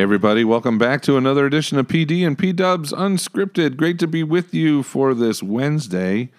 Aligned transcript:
Hey 0.00 0.04
everybody, 0.04 0.44
welcome 0.44 0.78
back 0.78 1.02
to 1.02 1.18
another 1.18 1.44
edition 1.44 1.78
of 1.78 1.86
PD 1.86 2.26
and 2.26 2.38
P 2.38 2.54
Dubs 2.54 2.90
Unscripted. 2.90 3.76
Great 3.76 3.98
to 3.98 4.06
be 4.06 4.22
with 4.22 4.54
you 4.54 4.82
for 4.82 5.12
this 5.12 5.42
Wednesday, 5.42 6.30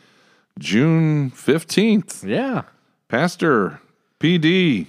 June 0.57 1.29
15th. 1.29 2.27
Yeah. 2.27 2.63
Pastor 3.07 3.79
PD, 4.19 4.87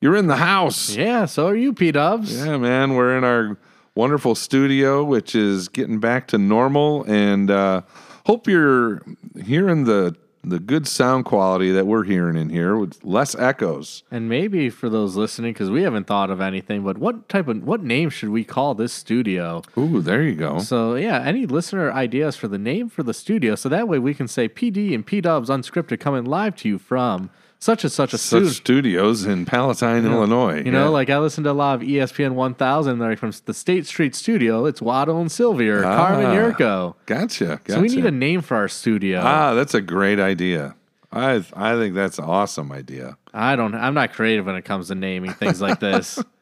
you're 0.00 0.16
in 0.16 0.28
the 0.28 0.36
house. 0.36 0.96
Yeah, 0.96 1.26
so 1.26 1.48
are 1.48 1.54
you, 1.54 1.74
P 1.74 1.92
Dubs. 1.92 2.34
Yeah, 2.34 2.56
man, 2.56 2.94
we're 2.94 3.18
in 3.18 3.22
our 3.22 3.58
wonderful 3.94 4.34
studio, 4.34 5.04
which 5.04 5.34
is 5.34 5.68
getting 5.68 6.00
back 6.00 6.26
to 6.28 6.38
normal, 6.38 7.04
and 7.04 7.50
uh, 7.50 7.82
hope 8.24 8.48
you're 8.48 9.02
hearing 9.44 9.84
the 9.84 10.16
the 10.46 10.60
good 10.60 10.86
sound 10.86 11.24
quality 11.24 11.72
that 11.72 11.86
we're 11.86 12.04
hearing 12.04 12.36
in 12.36 12.48
here 12.48 12.76
with 12.76 13.04
less 13.04 13.34
echoes. 13.34 14.04
And 14.12 14.28
maybe 14.28 14.70
for 14.70 14.88
those 14.88 15.16
listening, 15.16 15.52
because 15.52 15.70
we 15.70 15.82
haven't 15.82 16.06
thought 16.06 16.30
of 16.30 16.40
anything, 16.40 16.84
but 16.84 16.98
what 16.98 17.28
type 17.28 17.48
of 17.48 17.64
what 17.64 17.82
name 17.82 18.10
should 18.10 18.28
we 18.28 18.44
call 18.44 18.74
this 18.74 18.92
studio? 18.92 19.62
Ooh, 19.76 20.00
there 20.00 20.22
you 20.22 20.36
go. 20.36 20.60
So 20.60 20.94
yeah, 20.94 21.20
any 21.20 21.46
listener 21.46 21.90
ideas 21.90 22.36
for 22.36 22.46
the 22.46 22.58
name 22.58 22.88
for 22.88 23.02
the 23.02 23.12
studio, 23.12 23.56
so 23.56 23.68
that 23.68 23.88
way 23.88 23.98
we 23.98 24.14
can 24.14 24.28
say 24.28 24.48
PD 24.48 24.94
and 24.94 25.04
P 25.04 25.20
Dubs 25.20 25.48
Unscripted 25.48 25.98
coming 25.98 26.24
live 26.24 26.54
to 26.56 26.68
you 26.68 26.78
from 26.78 27.30
such 27.66 27.84
and 27.84 27.92
such 27.92 28.14
a 28.14 28.18
Such 28.18 28.28
studio. 28.44 28.48
studios 28.52 29.26
in 29.26 29.44
Palatine, 29.44 30.06
Illinois. 30.06 30.62
You 30.64 30.70
know, 30.70 30.84
Yeah. 30.84 30.88
like 31.00 31.10
I 31.10 31.18
listened 31.18 31.44
to 31.46 31.50
a 31.50 31.52
lot 31.52 31.74
of 31.74 31.82
ESPN 31.82 32.34
1000, 32.34 32.98
like 33.00 33.18
from 33.18 33.32
the 33.44 33.52
State 33.52 33.86
Street 33.86 34.14
studio. 34.14 34.64
It's 34.66 34.80
Waddle 34.80 35.20
and 35.20 35.30
Silvy, 35.30 35.68
or 35.68 35.82
Carmen 35.82 36.26
Ah. 36.26 36.34
Yurko. 36.34 36.94
gotcha, 37.06 37.44
gotcha. 37.64 37.72
So 37.72 37.80
we 37.80 37.88
need 37.88 38.06
a 38.06 38.10
name 38.10 38.40
for 38.40 38.56
our 38.56 38.68
studio. 38.68 39.20
ah, 39.24 39.54
that's 39.54 39.74
a 39.74 39.80
great 39.80 40.20
idea. 40.20 40.74
I 41.12 41.42
I 41.54 41.74
think 41.76 41.94
that's 41.94 42.18
an 42.18 42.24
awesome 42.26 42.70
idea. 42.72 43.16
I 43.34 43.56
don't. 43.56 43.74
I'm 43.74 43.94
not 43.94 44.12
creative 44.12 44.46
when 44.46 44.54
it 44.56 44.64
comes 44.64 44.88
to 44.88 44.94
naming 44.94 45.32
things 45.32 45.60
like 45.60 45.80
this. 45.80 46.22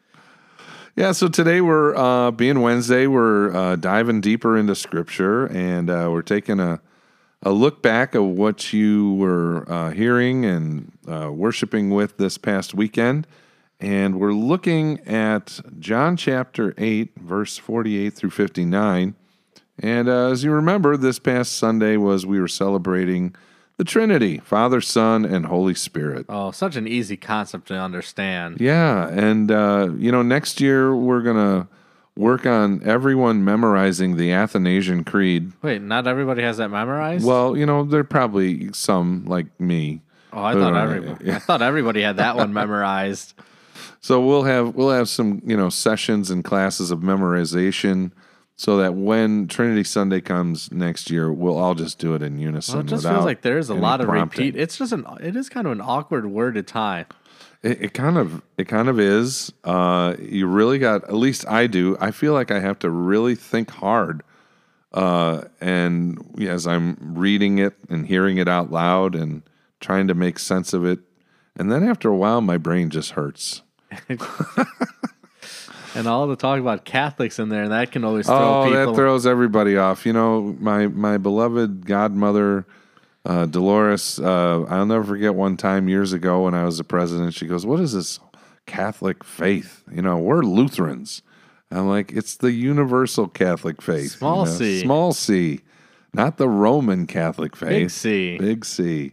Yeah, 0.96 1.10
so 1.10 1.26
today 1.26 1.60
we're 1.60 1.96
uh, 1.96 2.30
being 2.30 2.60
Wednesday, 2.60 3.08
we're 3.08 3.52
uh, 3.52 3.74
diving 3.74 4.20
deeper 4.20 4.56
into 4.56 4.76
Scripture, 4.76 5.46
and 5.46 5.90
uh, 5.90 6.08
we're 6.12 6.22
taking 6.22 6.60
a 6.60 6.78
a 7.44 7.52
look 7.52 7.82
back 7.82 8.14
of 8.14 8.24
what 8.24 8.72
you 8.72 9.14
were 9.14 9.70
uh, 9.70 9.90
hearing 9.90 10.44
and 10.44 10.92
uh, 11.06 11.30
worshiping 11.30 11.90
with 11.90 12.16
this 12.16 12.38
past 12.38 12.74
weekend, 12.74 13.26
and 13.78 14.18
we're 14.18 14.32
looking 14.32 15.00
at 15.06 15.60
John 15.78 16.16
chapter 16.16 16.74
eight, 16.78 17.12
verse 17.16 17.58
forty-eight 17.58 18.14
through 18.14 18.30
fifty-nine. 18.30 19.14
And 19.78 20.08
uh, 20.08 20.30
as 20.30 20.44
you 20.44 20.52
remember, 20.52 20.96
this 20.96 21.18
past 21.18 21.52
Sunday 21.52 21.96
was 21.96 22.24
we 22.24 22.40
were 22.40 22.48
celebrating 22.48 23.34
the 23.76 23.84
Trinity, 23.84 24.38
Father, 24.38 24.80
Son, 24.80 25.24
and 25.24 25.46
Holy 25.46 25.74
Spirit. 25.74 26.26
Oh, 26.28 26.52
such 26.52 26.76
an 26.76 26.86
easy 26.86 27.16
concept 27.16 27.66
to 27.68 27.74
understand. 27.74 28.60
Yeah, 28.60 29.08
and 29.08 29.50
uh, 29.50 29.90
you 29.98 30.12
know, 30.12 30.22
next 30.22 30.60
year 30.60 30.94
we're 30.94 31.22
gonna 31.22 31.68
work 32.16 32.46
on 32.46 32.80
everyone 32.84 33.44
memorizing 33.44 34.16
the 34.16 34.32
Athanasian 34.32 35.04
Creed. 35.04 35.52
Wait, 35.62 35.82
not 35.82 36.06
everybody 36.06 36.42
has 36.42 36.58
that 36.58 36.68
memorized? 36.70 37.26
Well, 37.26 37.56
you 37.56 37.66
know, 37.66 37.84
there 37.84 38.00
are 38.00 38.04
probably 38.04 38.72
some 38.72 39.24
like 39.26 39.46
me. 39.60 40.02
oh, 40.32 40.42
I 40.42 40.54
thought 40.54 40.74
uh, 40.74 40.78
everybody. 40.80 41.32
I 41.32 41.38
thought 41.38 41.62
everybody 41.62 42.02
had 42.02 42.16
that 42.18 42.36
one 42.36 42.52
memorized. 42.62 43.34
So 44.00 44.20
we'll 44.20 44.44
have 44.44 44.74
we'll 44.74 44.90
have 44.90 45.08
some 45.08 45.40
you 45.44 45.56
know 45.56 45.70
sessions 45.70 46.30
and 46.30 46.44
classes 46.44 46.90
of 46.90 47.00
memorization, 47.00 48.12
so 48.54 48.76
that 48.76 48.94
when 48.94 49.48
Trinity 49.48 49.82
Sunday 49.84 50.20
comes 50.20 50.70
next 50.70 51.10
year, 51.10 51.32
we'll 51.32 51.56
all 51.56 51.74
just 51.74 51.98
do 51.98 52.14
it 52.14 52.22
in 52.22 52.38
unison. 52.38 52.74
Well, 52.76 52.84
it 52.84 52.88
just 52.88 53.06
feels 53.06 53.24
like 53.24 53.40
there's 53.42 53.70
a 53.70 53.74
lot 53.74 54.00
of 54.00 54.06
prompting. 54.06 54.46
repeat. 54.46 54.60
It's 54.60 54.76
just 54.76 54.92
an. 54.92 55.06
It 55.20 55.36
is 55.36 55.48
kind 55.48 55.66
of 55.66 55.72
an 55.72 55.80
awkward 55.80 56.26
word 56.26 56.54
to 56.54 56.62
tie. 56.62 57.06
It, 57.62 57.82
it 57.82 57.94
kind 57.94 58.18
of 58.18 58.42
it 58.58 58.68
kind 58.68 58.88
of 58.88 59.00
is. 59.00 59.52
Uh, 59.64 60.16
you 60.20 60.46
really 60.46 60.78
got 60.78 61.04
at 61.04 61.14
least 61.14 61.46
I 61.48 61.66
do. 61.66 61.96
I 62.00 62.10
feel 62.10 62.32
like 62.32 62.50
I 62.50 62.60
have 62.60 62.78
to 62.80 62.90
really 62.90 63.34
think 63.34 63.70
hard, 63.70 64.22
uh, 64.92 65.44
and 65.60 66.18
as 66.40 66.66
I'm 66.66 66.96
reading 67.14 67.58
it 67.58 67.74
and 67.88 68.06
hearing 68.06 68.36
it 68.38 68.48
out 68.48 68.70
loud 68.70 69.14
and 69.14 69.42
trying 69.80 70.08
to 70.08 70.14
make 70.14 70.38
sense 70.38 70.72
of 70.72 70.84
it, 70.84 70.98
and 71.56 71.70
then 71.72 71.82
after 71.88 72.08
a 72.08 72.16
while, 72.16 72.40
my 72.40 72.58
brain 72.58 72.90
just 72.90 73.12
hurts. 73.12 73.62
And 75.96 76.08
all 76.08 76.26
the 76.26 76.34
talk 76.34 76.58
about 76.58 76.84
Catholics 76.84 77.38
in 77.38 77.50
there, 77.50 77.68
that 77.68 77.92
can 77.92 78.02
always 78.02 78.26
throw 78.26 78.62
Oh, 78.62 78.64
people. 78.64 78.84
that 78.86 78.94
throws 78.96 79.26
everybody 79.26 79.76
off. 79.76 80.04
You 80.04 80.12
know, 80.12 80.56
my 80.58 80.88
my 80.88 81.18
beloved 81.18 81.86
godmother, 81.86 82.66
uh, 83.24 83.46
Dolores. 83.46 84.18
Uh, 84.18 84.64
I'll 84.68 84.86
never 84.86 85.04
forget 85.04 85.34
one 85.34 85.56
time 85.56 85.88
years 85.88 86.12
ago 86.12 86.44
when 86.44 86.54
I 86.54 86.64
was 86.64 86.78
the 86.78 86.84
president. 86.84 87.34
She 87.34 87.46
goes, 87.46 87.64
"What 87.64 87.80
is 87.80 87.92
this 87.94 88.20
Catholic 88.66 89.24
faith? 89.24 89.82
You 89.90 90.02
know, 90.02 90.18
we're 90.18 90.42
Lutherans." 90.42 91.22
I'm 91.70 91.88
like, 91.88 92.12
"It's 92.12 92.36
the 92.36 92.52
universal 92.52 93.26
Catholic 93.28 93.80
faith, 93.82 94.12
Small 94.12 94.44
you 94.44 94.52
know, 94.52 94.58
C. 94.58 94.82
small 94.82 95.12
C, 95.12 95.60
not 96.12 96.36
the 96.36 96.48
Roman 96.48 97.06
Catholic 97.06 97.56
faith, 97.56 97.68
Big 97.70 97.90
C. 97.90 98.38
big 98.38 98.64
C." 98.64 99.12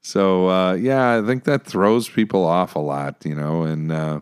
So 0.00 0.48
uh, 0.48 0.72
yeah, 0.74 1.18
I 1.18 1.26
think 1.26 1.44
that 1.44 1.64
throws 1.64 2.08
people 2.08 2.44
off 2.44 2.74
a 2.74 2.80
lot. 2.80 3.24
You 3.24 3.34
know, 3.34 3.62
and. 3.62 3.92
Uh, 3.92 4.20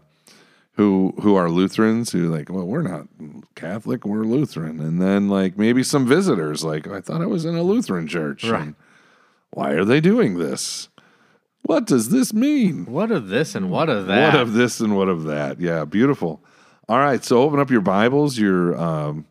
who 0.75 1.13
who 1.23 1.35
are 1.35 1.51
Lutherans 1.51 2.13
who 2.13 2.29
like, 2.29 2.51
well, 2.51 2.65
we're 2.65 2.83
not 2.83 3.09
Catholic, 3.57 4.07
we're 4.07 4.23
Lutheran, 4.23 4.79
and 4.79 5.03
then 5.03 5.29
like 5.29 5.59
maybe 5.59 5.83
some 5.83 6.07
visitors 6.07 6.63
like, 6.63 6.87
I 6.87 7.01
thought 7.01 7.21
I 7.21 7.27
was 7.27 7.45
in 7.45 7.57
a 7.57 7.65
Lutheran 7.65 8.07
church. 8.07 8.45
Right. 8.45 8.63
and 8.63 8.75
why 9.51 9.73
are 9.73 9.85
they 9.85 10.01
doing 10.01 10.39
this? 10.39 10.89
What 11.63 11.87
does 11.87 12.09
this 12.09 12.33
mean? 12.33 12.87
What 12.87 13.11
of 13.11 13.29
this 13.29 13.55
and 13.55 13.71
what 13.71 13.89
of 13.89 14.07
that? 14.07 14.33
What 14.33 14.41
of 14.41 14.53
this 14.55 14.81
and 14.81 14.97
what 14.97 15.09
of 15.09 15.25
that? 15.25 15.61
Yeah, 15.61 15.85
beautiful. 15.85 16.43
All 16.89 16.99
right, 16.99 17.23
so 17.23 17.43
open 17.43 17.61
up 17.61 17.71
your 17.71 17.83
Bibles, 17.83 18.39
your 18.39 18.79
um, 18.81 19.27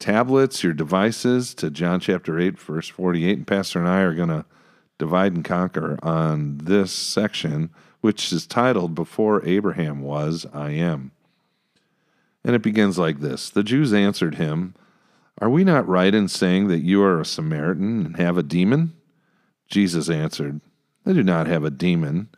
tablets, 0.00 0.64
your 0.64 0.72
devices 0.72 1.54
to 1.54 1.70
John 1.70 2.00
chapter 2.00 2.40
8, 2.40 2.58
verse 2.58 2.88
48. 2.88 3.38
And 3.38 3.46
Pastor 3.46 3.78
and 3.78 3.88
I 3.88 4.00
are 4.00 4.14
going 4.14 4.28
to 4.28 4.44
divide 4.98 5.34
and 5.34 5.44
conquer 5.44 5.98
on 6.02 6.58
this 6.58 6.90
section, 6.90 7.70
which 8.00 8.32
is 8.32 8.46
titled 8.46 8.96
Before 8.96 9.46
Abraham 9.46 10.02
Was, 10.02 10.46
I 10.52 10.70
Am. 10.70 11.12
And 12.44 12.56
it 12.56 12.62
begins 12.62 12.98
like 12.98 13.20
this 13.20 13.50
The 13.50 13.62
Jews 13.62 13.92
answered 13.92 14.34
him, 14.34 14.74
Are 15.40 15.50
we 15.50 15.62
not 15.62 15.86
right 15.86 16.14
in 16.14 16.28
saying 16.28 16.68
that 16.68 16.82
you 16.82 17.02
are 17.02 17.20
a 17.20 17.24
Samaritan 17.24 18.06
and 18.06 18.16
have 18.16 18.36
a 18.36 18.42
demon? 18.42 18.94
Jesus 19.68 20.08
answered, 20.08 20.60
I 21.06 21.12
do 21.12 21.22
not 21.22 21.46
have 21.46 21.64
a 21.64 21.70
demon, 21.70 22.28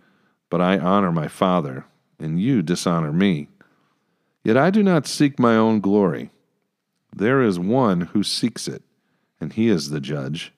but 0.49 0.61
I 0.61 0.79
honor 0.79 1.13
my 1.13 1.29
Father, 1.29 1.87
and 2.19 2.41
you 2.41 2.63
dishonor 2.63 3.13
me. 3.13 3.49
Yet 4.45 4.57
I 4.57 4.71
do 4.71 4.83
not 4.83 5.07
seek 5.07 5.39
my 5.39 5.57
own 5.57 5.81
glory. 5.81 6.31
There 7.15 7.43
is 7.43 7.59
one 7.59 8.03
who 8.03 8.23
seeks 8.23 8.69
it, 8.69 8.83
and 9.41 9.53
he 9.53 9.69
is 9.69 9.91
the 9.91 10.01
judge. 10.01 10.53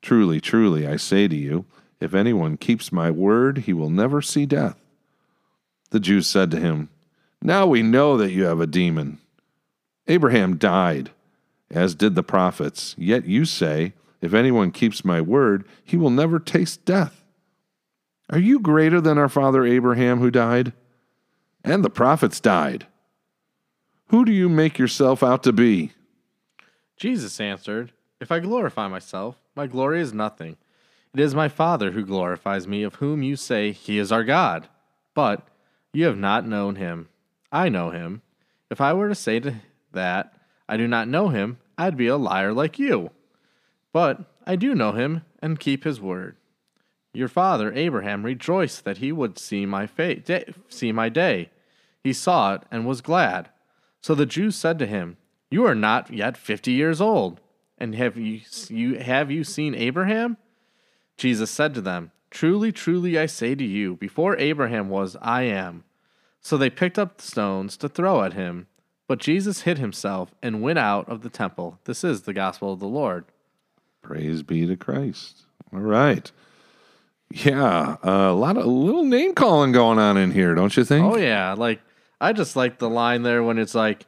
Truly, 0.00 0.40
truly, 0.40 0.86
I 0.86 0.96
say 0.96 1.28
to 1.28 1.36
you, 1.36 1.64
if 2.00 2.14
anyone 2.14 2.56
keeps 2.56 2.90
my 2.90 3.10
word, 3.10 3.58
he 3.58 3.72
will 3.72 3.90
never 3.90 4.20
see 4.20 4.46
death. 4.46 4.76
The 5.90 6.00
Jews 6.00 6.26
said 6.26 6.50
to 6.50 6.60
him, 6.60 6.88
Now 7.40 7.66
we 7.66 7.82
know 7.82 8.16
that 8.16 8.32
you 8.32 8.44
have 8.44 8.60
a 8.60 8.66
demon. 8.66 9.18
Abraham 10.08 10.56
died, 10.56 11.10
as 11.70 11.94
did 11.94 12.14
the 12.14 12.22
prophets, 12.22 12.94
yet 12.98 13.24
you 13.26 13.44
say, 13.44 13.92
If 14.22 14.32
anyone 14.32 14.70
keeps 14.70 15.04
my 15.04 15.20
word, 15.20 15.66
he 15.84 15.96
will 15.96 16.10
never 16.10 16.38
taste 16.38 16.84
death. 16.86 17.22
Are 18.30 18.38
you 18.38 18.60
greater 18.60 19.00
than 19.00 19.18
our 19.18 19.28
father 19.28 19.66
Abraham, 19.66 20.20
who 20.20 20.30
died? 20.30 20.72
And 21.64 21.84
the 21.84 21.90
prophets 21.90 22.40
died. 22.40 22.86
Who 24.06 24.24
do 24.24 24.32
you 24.32 24.48
make 24.48 24.78
yourself 24.78 25.22
out 25.22 25.42
to 25.42 25.52
be? 25.52 25.92
Jesus 26.96 27.40
answered, 27.40 27.92
If 28.20 28.30
I 28.30 28.38
glorify 28.38 28.86
myself, 28.86 29.36
my 29.56 29.66
glory 29.66 30.00
is 30.00 30.14
nothing. 30.14 30.56
It 31.12 31.20
is 31.20 31.34
my 31.34 31.48
Father 31.48 31.90
who 31.90 32.06
glorifies 32.06 32.66
me, 32.66 32.84
of 32.84 32.96
whom 32.96 33.22
you 33.22 33.36
say 33.36 33.72
he 33.72 33.98
is 33.98 34.12
our 34.12 34.24
God. 34.24 34.68
But 35.14 35.46
you 35.92 36.06
have 36.06 36.16
not 36.16 36.46
known 36.46 36.76
him. 36.76 37.08
I 37.50 37.68
know 37.68 37.90
him. 37.90 38.22
If 38.70 38.80
I 38.80 38.92
were 38.94 39.08
to 39.08 39.14
say 39.14 39.40
to 39.40 39.56
that, 39.92 40.32
I 40.68 40.76
do 40.78 40.88
not 40.88 41.08
know 41.08 41.28
him, 41.28 41.58
I'd 41.76 41.96
be 41.96 42.06
a 42.06 42.16
liar 42.16 42.52
like 42.52 42.78
you. 42.78 43.10
But 43.92 44.24
I 44.46 44.56
do 44.56 44.74
know 44.74 44.92
him 44.92 45.22
and 45.40 45.60
keep 45.60 45.84
his 45.84 46.00
word. 46.00 46.36
Your 47.12 47.28
father 47.28 47.72
Abraham 47.74 48.24
rejoiced 48.24 48.84
that 48.84 48.98
he 48.98 49.12
would 49.12 49.38
see 49.38 49.66
my 49.66 49.86
day, 49.86 50.54
see 50.68 50.92
my 50.92 51.08
day. 51.08 51.50
He 52.02 52.12
saw 52.12 52.54
it 52.54 52.62
and 52.70 52.86
was 52.86 53.02
glad. 53.02 53.50
So 54.00 54.14
the 54.14 54.26
Jews 54.26 54.56
said 54.56 54.78
to 54.78 54.86
him, 54.86 55.18
"You 55.50 55.66
are 55.66 55.74
not 55.74 56.10
yet 56.10 56.36
50 56.36 56.72
years 56.72 57.00
old, 57.00 57.40
and 57.76 57.94
have 57.94 58.16
you, 58.16 58.40
you 58.68 58.98
have 58.98 59.30
you 59.30 59.44
seen 59.44 59.74
Abraham?" 59.74 60.38
Jesus 61.18 61.50
said 61.50 61.74
to 61.74 61.82
them, 61.82 62.10
"Truly, 62.30 62.72
truly 62.72 63.18
I 63.18 63.26
say 63.26 63.54
to 63.54 63.64
you, 63.64 63.96
before 63.96 64.36
Abraham 64.38 64.88
was, 64.88 65.16
I 65.20 65.42
am." 65.42 65.84
So 66.40 66.56
they 66.56 66.70
picked 66.70 66.98
up 66.98 67.18
the 67.18 67.22
stones 67.24 67.76
to 67.76 67.88
throw 67.88 68.22
at 68.22 68.32
him, 68.32 68.66
but 69.06 69.20
Jesus 69.20 69.62
hid 69.62 69.78
himself 69.78 70.34
and 70.42 70.62
went 70.62 70.78
out 70.78 71.08
of 71.08 71.20
the 71.20 71.30
temple. 71.30 71.78
This 71.84 72.02
is 72.02 72.22
the 72.22 72.32
gospel 72.32 72.72
of 72.72 72.80
the 72.80 72.88
Lord. 72.88 73.26
Praise 74.02 74.42
be 74.42 74.66
to 74.66 74.76
Christ. 74.76 75.42
All 75.72 75.80
right. 75.80 76.30
Yeah, 77.30 77.96
uh, 78.04 78.30
a 78.30 78.34
lot 78.34 78.58
of 78.58 78.64
a 78.64 78.68
little 78.68 79.04
name 79.04 79.34
calling 79.34 79.72
going 79.72 79.98
on 79.98 80.18
in 80.18 80.32
here, 80.32 80.54
don't 80.54 80.76
you 80.76 80.84
think? 80.84 81.06
Oh 81.06 81.16
yeah, 81.16 81.54
like 81.54 81.80
I 82.20 82.34
just 82.34 82.56
like 82.56 82.78
the 82.78 82.90
line 82.90 83.22
there 83.22 83.42
when 83.42 83.58
it's 83.58 83.74
like, 83.74 84.04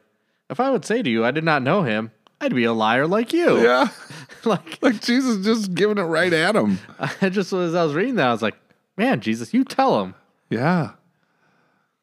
if 0.49 0.59
I 0.59 0.69
would 0.69 0.85
say 0.85 1.01
to 1.01 1.09
you, 1.09 1.25
I 1.25 1.31
did 1.31 1.43
not 1.43 1.63
know 1.63 1.81
him, 1.81 2.11
I'd 2.39 2.53
be 2.53 2.65
a 2.65 2.73
liar 2.73 3.07
like 3.07 3.33
you. 3.33 3.61
Yeah. 3.61 3.87
like, 4.45 4.77
Like 4.81 5.01
Jesus 5.01 5.43
just 5.43 5.73
giving 5.73 5.97
it 5.97 6.03
right 6.03 6.31
at 6.31 6.55
him. 6.55 6.77
I 7.21 7.29
just, 7.29 7.51
as 7.51 7.73
I 7.73 7.83
was 7.83 7.95
reading 7.95 8.15
that, 8.15 8.27
I 8.27 8.31
was 8.31 8.41
like, 8.43 8.55
man, 8.95 9.19
Jesus, 9.21 9.53
you 9.53 9.63
tell 9.63 10.03
him. 10.03 10.13
Yeah. 10.49 10.91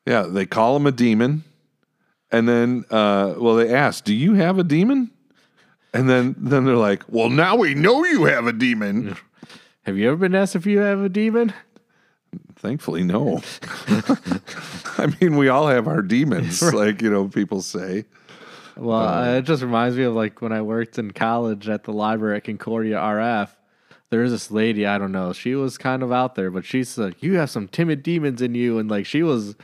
Yeah. 0.05 0.23
They 0.23 0.47
call 0.47 0.77
him 0.77 0.87
a 0.87 0.93
demon. 0.93 1.45
And 2.33 2.49
then, 2.49 2.85
uh, 2.91 3.35
well, 3.38 3.55
they 3.56 3.73
ask, 3.73 4.03
Do 4.05 4.15
you 4.15 4.35
have 4.35 4.59
a 4.59 4.65
demon? 4.65 5.12
And 5.94 6.09
then, 6.09 6.35
then 6.39 6.65
they're 6.65 6.77
like, 6.77 7.03
Well, 7.09 7.29
now 7.29 7.56
we 7.56 7.75
know 7.75 8.05
you 8.05 8.25
have 8.25 8.47
a 8.47 8.53
demon. 8.53 9.17
Have 9.83 9.99
you 9.99 10.09
ever 10.09 10.17
been 10.17 10.35
asked 10.35 10.55
if 10.56 10.65
you 10.67 10.79
have 10.79 11.00
a 11.00 11.09
demon? 11.09 11.53
Thankfully, 12.56 13.03
no. 13.03 13.43
I 14.99 15.12
mean, 15.21 15.37
we 15.37 15.49
all 15.49 15.67
have 15.69 15.87
our 15.89 16.03
demons, 16.03 16.62
like, 16.75 17.03
you 17.03 17.11
know, 17.11 17.29
people 17.29 17.61
say. 17.61 18.05
Well, 18.77 19.00
uh, 19.06 19.35
it 19.39 19.43
just 19.43 19.62
reminds 19.62 19.97
me 19.97 20.05
of 20.05 20.15
like 20.15 20.41
when 20.41 20.53
I 20.53 20.62
worked 20.62 20.99
in 20.99 21.11
college 21.11 21.69
at 21.69 21.85
the 21.85 21.93
library 21.93 22.37
at 22.37 22.45
Concordia 22.45 22.97
RF. 22.97 23.50
There 24.11 24.21
was 24.21 24.31
this 24.31 24.50
lady, 24.50 24.87
I 24.87 24.99
don't 24.99 25.12
know, 25.12 25.33
she 25.33 25.55
was 25.55 25.77
kind 25.79 26.03
of 26.03 26.12
out 26.12 26.35
there, 26.35 26.50
but 26.50 26.65
she's 26.67 26.97
like, 26.99 27.23
"You 27.23 27.35
have 27.35 27.49
some 27.50 27.67
timid 27.67 28.03
demons 28.03 28.43
in 28.43 28.55
you," 28.55 28.79
and 28.79 28.91
like 28.91 29.06
she 29.06 29.23
was, 29.23 29.56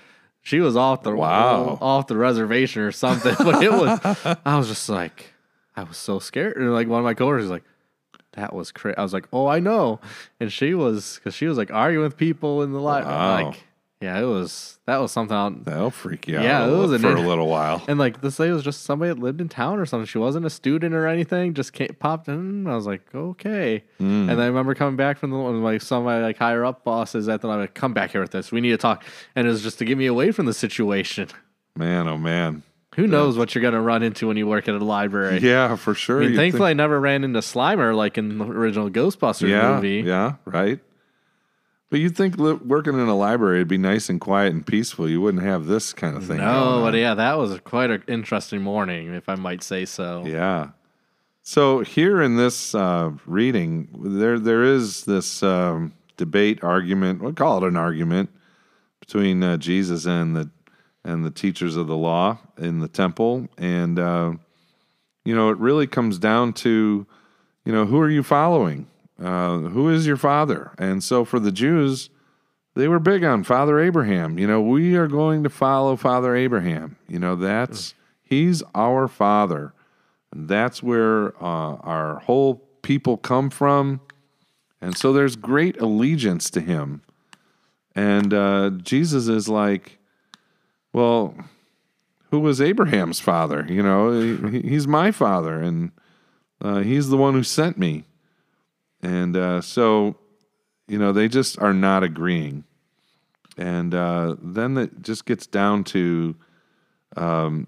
she 0.42 0.60
was 0.60 0.74
off 0.74 1.02
the 1.02 1.14
Wow. 1.14 1.78
off 1.82 2.06
the 2.06 2.16
reservation 2.16 2.82
or 2.82 2.90
something. 2.92 3.34
But 3.38 3.62
it 3.62 3.70
was, 3.72 4.00
I 4.44 4.56
was 4.56 4.68
just 4.68 4.88
like, 4.88 5.32
I 5.78 5.84
was 5.84 5.96
so 5.96 6.18
scared. 6.18 6.56
And 6.56 6.72
like 6.72 6.88
one 6.88 6.98
of 6.98 7.04
my 7.04 7.14
coworkers 7.14 7.44
was 7.44 7.50
like, 7.50 7.64
"That 8.32 8.54
was 8.54 8.72
crazy." 8.72 8.96
I 8.96 9.02
was 9.02 9.12
like, 9.12 9.26
"Oh, 9.32 9.46
I 9.46 9.60
know," 9.60 10.00
and 10.40 10.52
she 10.52 10.74
was 10.74 11.16
because 11.16 11.34
she 11.34 11.46
was 11.46 11.56
like 11.58 11.70
arguing 11.70 12.04
with 12.04 12.16
people 12.16 12.62
in 12.62 12.72
the 12.72 12.80
library. 12.80 13.16
Wow. 13.16 13.44
Like, 13.48 13.64
yeah, 14.00 14.18
it 14.20 14.24
was 14.26 14.78
that 14.86 14.98
was 15.00 15.10
something. 15.12 15.36
Out, 15.36 15.64
That'll 15.64 15.90
freak 15.90 16.28
you 16.28 16.38
out 16.38 16.44
Yeah, 16.44 16.64
a 16.66 16.72
it 16.72 16.76
was 16.78 16.92
an 16.92 17.00
for 17.00 17.14
a 17.16 17.20
little 17.20 17.48
while. 17.48 17.82
and 17.88 17.98
like 17.98 18.20
this 18.20 18.38
lady 18.38 18.52
was 18.52 18.62
just 18.62 18.82
somebody 18.84 19.12
that 19.12 19.18
lived 19.20 19.40
in 19.40 19.48
town 19.48 19.78
or 19.80 19.86
something. 19.86 20.06
She 20.06 20.18
wasn't 20.18 20.46
a 20.46 20.50
student 20.50 20.94
or 20.94 21.06
anything. 21.08 21.52
Just 21.54 21.72
came, 21.72 21.88
popped 21.98 22.28
in. 22.28 22.66
I 22.68 22.76
was 22.76 22.86
like, 22.86 23.02
okay. 23.14 23.82
Hmm. 23.98 24.28
And 24.30 24.40
I 24.40 24.46
remember 24.46 24.74
coming 24.76 24.96
back 24.96 25.18
from 25.18 25.30
the 25.30 25.36
like 25.36 25.82
somebody 25.82 26.22
like 26.22 26.38
higher 26.38 26.64
up 26.64 26.84
bosses 26.84 27.28
at 27.28 27.40
the 27.40 27.48
like, 27.48 27.74
come 27.74 27.92
back 27.92 28.12
here 28.12 28.20
with 28.20 28.30
this. 28.30 28.52
We 28.52 28.60
need 28.60 28.70
to 28.70 28.76
talk. 28.78 29.04
And 29.34 29.46
it 29.46 29.50
was 29.50 29.62
just 29.64 29.78
to 29.80 29.84
get 29.84 29.98
me 29.98 30.06
away 30.06 30.30
from 30.30 30.46
the 30.46 30.54
situation. 30.54 31.28
Man, 31.76 32.06
oh 32.08 32.18
man. 32.18 32.62
Who 32.98 33.06
knows 33.06 33.38
what 33.38 33.54
you're 33.54 33.62
gonna 33.62 33.80
run 33.80 34.02
into 34.02 34.26
when 34.26 34.36
you 34.36 34.46
work 34.48 34.68
at 34.68 34.74
a 34.74 34.78
library? 34.84 35.38
Yeah, 35.38 35.76
for 35.76 35.94
sure. 35.94 36.18
I 36.18 36.20
mean, 36.22 36.30
You'd 36.30 36.36
thankfully, 36.36 36.70
think- 36.70 36.80
I 36.80 36.82
never 36.82 36.98
ran 37.00 37.22
into 37.22 37.38
Slimer 37.38 37.94
like 37.94 38.18
in 38.18 38.38
the 38.38 38.44
original 38.44 38.90
Ghostbusters 38.90 39.48
yeah, 39.48 39.76
movie. 39.76 40.02
yeah, 40.04 40.34
right. 40.44 40.80
But 41.90 42.00
you'd 42.00 42.16
think 42.16 42.36
li- 42.38 42.52
working 42.54 42.94
in 42.94 43.08
a 43.08 43.16
library 43.16 43.58
would 43.60 43.68
be 43.68 43.78
nice 43.78 44.08
and 44.10 44.20
quiet 44.20 44.52
and 44.52 44.66
peaceful. 44.66 45.08
You 45.08 45.20
wouldn't 45.20 45.44
have 45.44 45.66
this 45.66 45.92
kind 45.92 46.16
of 46.16 46.26
thing. 46.26 46.38
No, 46.38 46.64
going 46.80 46.82
but 46.92 46.94
yeah, 46.98 47.14
that 47.14 47.38
was 47.38 47.58
quite 47.60 47.90
an 47.90 48.02
interesting 48.08 48.62
morning, 48.62 49.14
if 49.14 49.28
I 49.28 49.36
might 49.36 49.62
say 49.62 49.84
so. 49.84 50.24
Yeah. 50.26 50.70
So 51.42 51.80
here 51.80 52.20
in 52.20 52.36
this 52.36 52.74
uh, 52.74 53.12
reading, 53.26 53.88
there 54.02 54.38
there 54.38 54.64
is 54.64 55.04
this 55.04 55.42
um, 55.42 55.94
debate, 56.16 56.62
argument. 56.62 57.22
We'll 57.22 57.32
call 57.32 57.64
it 57.64 57.68
an 57.68 57.76
argument 57.76 58.28
between 59.00 59.42
uh, 59.42 59.56
Jesus 59.56 60.04
and 60.04 60.36
the 60.36 60.50
and 61.08 61.24
the 61.24 61.30
teachers 61.30 61.74
of 61.74 61.86
the 61.86 61.96
law 61.96 62.38
in 62.58 62.80
the 62.80 62.88
temple, 62.88 63.48
and 63.56 63.98
uh, 63.98 64.32
you 65.24 65.34
know 65.34 65.50
it 65.50 65.58
really 65.58 65.86
comes 65.86 66.18
down 66.18 66.52
to 66.52 67.06
you 67.64 67.72
know 67.72 67.86
who 67.86 67.98
are 67.98 68.10
you 68.10 68.22
following? 68.22 68.86
Uh, 69.18 69.58
who 69.58 69.88
is 69.88 70.06
your 70.06 70.16
father? 70.16 70.72
And 70.78 71.02
so 71.02 71.24
for 71.24 71.40
the 71.40 71.50
Jews, 71.50 72.10
they 72.76 72.86
were 72.86 73.00
big 73.00 73.24
on 73.24 73.42
Father 73.42 73.80
Abraham. 73.80 74.38
You 74.38 74.46
know, 74.46 74.60
we 74.60 74.94
are 74.94 75.08
going 75.08 75.42
to 75.42 75.50
follow 75.50 75.96
Father 75.96 76.36
Abraham. 76.36 76.96
You 77.08 77.18
know, 77.18 77.34
that's 77.34 77.94
he's 78.22 78.62
our 78.74 79.08
father. 79.08 79.72
And 80.32 80.48
That's 80.48 80.82
where 80.82 81.34
uh, 81.42 81.76
our 81.76 82.20
whole 82.20 82.56
people 82.82 83.16
come 83.16 83.50
from. 83.50 84.00
And 84.80 84.96
so 84.96 85.12
there's 85.12 85.36
great 85.36 85.80
allegiance 85.80 86.50
to 86.50 86.60
him. 86.60 87.02
And 87.96 88.32
uh, 88.32 88.70
Jesus 88.82 89.26
is 89.26 89.48
like, 89.48 89.97
well, 90.92 91.34
who 92.30 92.40
was 92.40 92.60
Abraham's 92.60 93.20
father? 93.20 93.66
You 93.68 93.82
know, 93.82 94.48
he, 94.48 94.60
he's 94.60 94.86
my 94.86 95.10
father, 95.10 95.60
and 95.60 95.92
uh, 96.60 96.80
he's 96.80 97.08
the 97.08 97.16
one 97.16 97.34
who 97.34 97.42
sent 97.42 97.78
me. 97.78 98.04
And 99.02 99.36
uh, 99.36 99.60
so, 99.60 100.16
you 100.86 100.98
know, 100.98 101.12
they 101.12 101.28
just 101.28 101.58
are 101.60 101.74
not 101.74 102.02
agreeing. 102.02 102.64
And 103.56 103.94
uh, 103.94 104.36
then 104.40 104.76
it 104.76 105.02
just 105.02 105.26
gets 105.26 105.46
down 105.46 105.84
to, 105.84 106.36
um, 107.16 107.66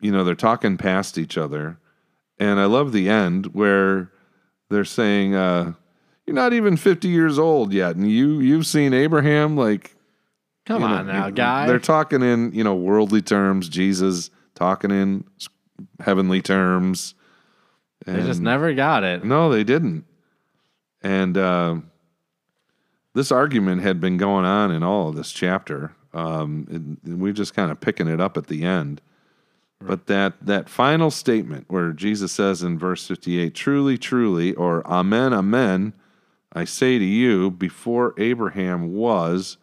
you 0.00 0.10
know, 0.10 0.24
they're 0.24 0.34
talking 0.34 0.76
past 0.76 1.18
each 1.18 1.36
other. 1.36 1.78
And 2.38 2.60
I 2.60 2.64
love 2.66 2.92
the 2.92 3.08
end 3.08 3.46
where 3.48 4.10
they're 4.70 4.84
saying, 4.84 5.34
uh, 5.34 5.72
"You're 6.24 6.34
not 6.34 6.52
even 6.52 6.76
50 6.76 7.08
years 7.08 7.38
old 7.38 7.72
yet, 7.72 7.96
and 7.96 8.10
you 8.10 8.38
you've 8.38 8.66
seen 8.66 8.94
Abraham." 8.94 9.56
Like, 9.56 9.96
Come 10.68 10.82
you 10.82 10.88
know, 10.88 10.94
on 10.96 11.06
now, 11.06 11.26
you- 11.26 11.32
guy. 11.32 11.66
They're 11.66 11.78
talking 11.78 12.22
in 12.22 12.52
you 12.52 12.62
know 12.62 12.74
worldly 12.74 13.22
terms. 13.22 13.70
Jesus 13.70 14.30
talking 14.54 14.90
in 14.90 15.24
heavenly 15.98 16.42
terms. 16.42 17.14
they 18.04 18.20
just 18.22 18.42
never 18.42 18.74
got 18.74 19.02
it. 19.02 19.24
no, 19.24 19.50
they 19.50 19.64
didn't. 19.64 20.04
And 21.02 21.38
uh, 21.38 21.76
this 23.14 23.32
argument 23.32 23.80
had 23.82 23.98
been 23.98 24.18
going 24.18 24.44
on 24.44 24.70
in 24.70 24.82
all 24.82 25.08
of 25.08 25.16
this 25.16 25.32
chapter. 25.32 25.92
Um, 26.12 26.98
we're 27.02 27.32
just 27.32 27.54
kind 27.54 27.70
of 27.70 27.80
picking 27.80 28.06
it 28.06 28.20
up 28.20 28.36
at 28.36 28.48
the 28.48 28.64
end. 28.64 29.00
But 29.80 30.06
that, 30.08 30.34
that 30.44 30.68
final 30.68 31.10
statement 31.10 31.66
where 31.68 31.92
Jesus 31.92 32.32
says 32.32 32.62
in 32.64 32.78
verse 32.78 33.06
58, 33.06 33.54
truly, 33.54 33.96
truly, 33.96 34.52
or 34.54 34.84
amen, 34.86 35.32
amen, 35.32 35.92
I 36.52 36.64
say 36.64 36.98
to 36.98 37.04
you, 37.04 37.50
before 37.50 38.12
Abraham 38.18 38.92
was, 38.92 39.56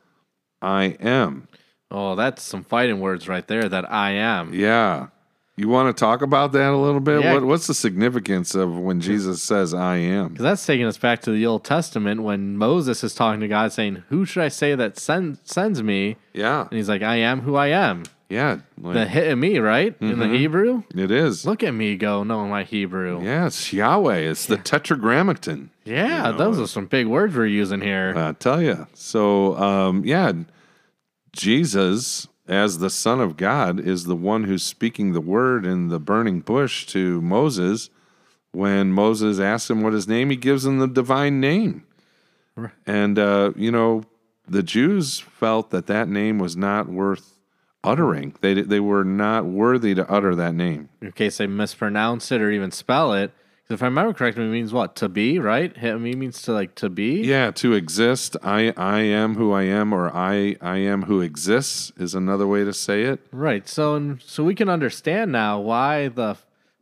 I 0.61 0.97
am. 0.99 1.47
Oh, 1.91 2.15
that's 2.15 2.43
some 2.43 2.63
fighting 2.63 2.99
words 2.99 3.27
right 3.27 3.47
there. 3.47 3.69
That 3.69 3.91
I 3.91 4.11
am. 4.11 4.53
Yeah. 4.53 5.07
You 5.57 5.69
want 5.69 5.95
to 5.95 5.97
talk 5.97 6.21
about 6.21 6.51
that 6.51 6.71
a 6.71 6.75
little 6.75 6.99
bit? 6.99 7.23
Yeah. 7.23 7.35
What, 7.35 7.45
what's 7.45 7.67
the 7.67 7.73
significance 7.73 8.55
of 8.55 8.77
when 8.77 8.99
Jesus 8.99 9.41
says, 9.41 9.73
I 9.73 9.95
am? 9.97 10.29
Because 10.29 10.43
that's 10.43 10.65
taking 10.65 10.85
us 10.85 10.97
back 10.97 11.21
to 11.21 11.31
the 11.31 11.45
Old 11.45 11.63
Testament 11.63 12.23
when 12.23 12.57
Moses 12.57 13.05
is 13.05 13.15
talking 13.15 13.39
to 13.39 13.47
God, 13.47 13.71
saying, 13.71 14.03
"Who 14.09 14.25
should 14.25 14.43
I 14.43 14.49
say 14.49 14.75
that 14.75 14.97
send, 14.99 15.39
sends 15.45 15.81
me?" 15.81 16.17
Yeah. 16.33 16.61
And 16.61 16.73
he's 16.73 16.89
like, 16.89 17.03
"I 17.03 17.15
am 17.17 17.41
who 17.41 17.55
I 17.55 17.67
am." 17.67 18.03
Yeah. 18.29 18.59
Like, 18.81 18.95
The 18.95 19.05
hitting 19.05 19.39
me 19.39 19.59
right 19.59 19.95
in 20.01 20.17
the 20.19 20.27
Hebrew. 20.27 20.83
It 20.95 21.11
is. 21.11 21.45
Look 21.45 21.61
at 21.63 21.73
me 21.73 21.95
go, 21.95 22.23
knowing 22.23 22.49
my 22.49 22.63
Hebrew. 22.63 23.23
Yeah, 23.23 23.45
it's 23.45 23.71
Yahweh. 23.71 24.17
It's 24.17 24.47
the 24.47 24.57
Tetragrammaton. 24.57 25.69
Yeah, 25.83 26.31
those 26.31 26.59
are 26.59 26.67
some 26.67 26.87
big 26.87 27.05
words 27.07 27.35
we're 27.35 27.45
using 27.45 27.81
here. 27.81 28.13
I 28.17 28.31
tell 28.33 28.61
you. 28.61 28.87
So, 28.95 29.55
um, 29.57 30.03
yeah, 30.05 30.31
Jesus, 31.31 32.27
as 32.47 32.79
the 32.79 32.89
Son 32.89 33.19
of 33.19 33.37
God, 33.37 33.79
is 33.79 34.05
the 34.05 34.15
one 34.15 34.45
who's 34.45 34.63
speaking 34.63 35.13
the 35.13 35.21
word 35.21 35.65
in 35.65 35.89
the 35.89 35.99
burning 35.99 36.39
bush 36.39 36.85
to 36.87 37.21
Moses. 37.21 37.89
When 38.51 38.91
Moses 38.91 39.39
asks 39.39 39.69
him 39.69 39.81
what 39.81 39.93
his 39.93 40.07
name, 40.07 40.29
he 40.29 40.35
gives 40.35 40.65
him 40.65 40.79
the 40.79 40.87
divine 40.87 41.39
name. 41.39 41.83
And, 42.87 43.19
uh, 43.19 43.51
you 43.57 43.69
know, 43.69 44.03
the 44.47 44.63
Jews 44.63 45.19
felt 45.19 45.71
that 45.71 45.87
that 45.87 46.07
name 46.07 46.39
was 46.39 46.55
not 46.55 46.87
worth 46.87 47.34
uttering. 47.85 48.35
They, 48.41 48.53
they 48.61 48.79
were 48.79 49.03
not 49.03 49.45
worthy 49.45 49.93
to 49.95 50.09
utter 50.11 50.35
that 50.35 50.53
name. 50.55 50.89
in 51.01 51.11
case 51.11 51.37
they 51.37 51.47
mispronounce 51.47 52.31
it 52.31 52.41
or 52.41 52.51
even 52.51 52.71
spell 52.71 53.13
it. 53.13 53.31
if 53.69 53.81
I 53.81 53.85
remember 53.85 54.13
correctly, 54.13 54.43
it 54.45 54.49
means 54.49 54.73
what? 54.73 54.95
To 54.97 55.09
be, 55.09 55.39
right? 55.39 55.75
Me 55.81 56.13
means 56.13 56.41
to 56.43 56.51
like 56.53 56.75
to 56.75 56.89
be. 56.89 57.21
Yeah, 57.21 57.51
to 57.51 57.73
exist. 57.73 58.37
I 58.43 58.73
I 58.77 58.99
am 59.01 59.35
who 59.35 59.51
I 59.53 59.63
am, 59.63 59.93
or 59.93 60.09
I 60.15 60.55
I 60.61 60.77
am 60.77 61.03
who 61.03 61.21
exists 61.21 61.91
is 61.97 62.13
another 62.15 62.45
way 62.47 62.63
to 62.63 62.73
say 62.73 63.03
it. 63.03 63.19
Right. 63.31 63.67
So 63.67 63.95
and 63.95 64.21
so 64.21 64.43
we 64.43 64.55
can 64.55 64.69
understand 64.69 65.31
now 65.31 65.59
why 65.59 66.09
the 66.09 66.37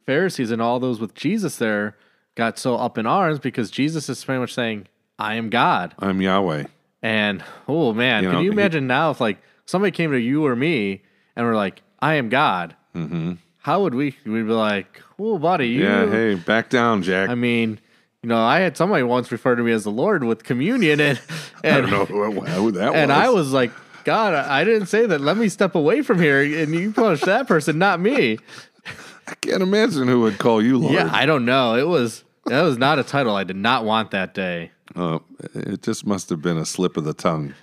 Pharisees 0.06 0.52
and 0.52 0.62
all 0.62 0.80
those 0.80 1.00
with 1.00 1.14
Jesus 1.14 1.56
there 1.58 1.96
got 2.36 2.58
so 2.60 2.76
up 2.76 2.98
in 2.98 3.06
arms 3.06 3.40
because 3.40 3.72
Jesus 3.72 4.10
is 4.10 4.24
pretty 4.26 4.40
much 4.42 4.54
saying, 4.54 4.88
"I 5.18 5.36
am 5.36 5.50
God." 5.50 5.94
I'm 6.00 6.22
Yahweh. 6.22 6.66
And 7.02 7.44
oh 7.68 7.94
man, 7.94 8.24
You 8.24 8.30
can 8.30 8.36
know, 8.38 8.42
you 8.42 8.52
he- 8.52 8.58
imagine 8.58 8.88
now 8.88 9.12
if 9.12 9.22
like 9.22 9.38
somebody 9.66 9.92
came 9.92 10.12
to 10.12 10.20
you 10.20 10.46
or 10.46 10.56
me 10.56 11.04
and 11.36 11.46
were 11.46 11.56
like, 11.56 11.82
"I 12.00 12.16
am 12.16 12.30
God." 12.30 12.76
Mm-hmm. 12.96 13.34
How 13.60 13.82
would 13.82 13.96
we? 13.96 14.16
We'd 14.26 14.48
be 14.48 14.54
like, 14.54 15.02
"Oh, 15.18 15.38
buddy, 15.38 15.70
you." 15.70 15.84
Yeah, 15.84 16.10
hey, 16.10 16.36
back 16.36 16.70
down, 16.70 17.04
Jack. 17.04 17.30
I 17.30 17.36
mean, 17.36 17.80
you 18.22 18.30
know, 18.30 18.42
I 18.42 18.60
had 18.60 18.78
somebody 18.78 19.04
once 19.04 19.32
refer 19.32 19.56
to 19.56 19.64
me 19.64 19.72
as 19.72 19.84
the 19.84 19.92
Lord 19.92 20.24
with 20.24 20.44
communion, 20.44 21.00
and 21.00 21.22
I 21.64 21.82
don't 21.82 21.90
know 21.90 22.06
who, 22.06 22.32
who 22.32 22.72
that 22.72 22.96
and 22.96 23.10
was. 23.10 23.18
I 23.18 23.30
was 23.30 23.52
like, 23.52 23.72
God, 24.04 24.34
I 24.34 24.62
I 24.62 24.64
didn't 24.64 24.88
say 24.88 25.06
that. 25.06 25.22
Let 25.22 25.38
me 25.38 25.50
step 25.50 25.76
away 25.76 26.02
from 26.02 26.20
here, 26.20 26.42
and 26.42 26.74
you 26.74 26.92
punish 26.92 27.22
that 27.22 27.48
person, 27.48 27.78
not 27.78 28.00
me. 28.00 28.38
I 29.28 29.36
can't 29.36 29.64
imagine 29.64 30.08
who 30.08 30.22
would 30.22 30.38
call 30.38 30.62
you 30.62 30.78
Lord. 30.78 30.94
Yeah, 30.94 31.10
I 31.12 31.26
don't 31.26 31.46
know. 31.46 31.76
It 31.76 31.88
was 31.88 32.24
that 32.46 32.62
was 32.62 32.78
not 32.78 33.00
a 33.00 33.04
title 33.04 33.36
I 33.36 33.44
did 33.44 33.56
not 33.56 33.86
want 33.86 34.12
that 34.12 34.34
day. 34.34 34.72
Uh, 34.96 35.20
it 35.56 35.82
just 35.82 36.06
must 36.06 36.30
have 36.30 36.42
been 36.42 36.58
a 36.58 36.66
slip 36.66 36.98
of 36.98 37.06
the 37.06 37.14
tongue. 37.14 37.54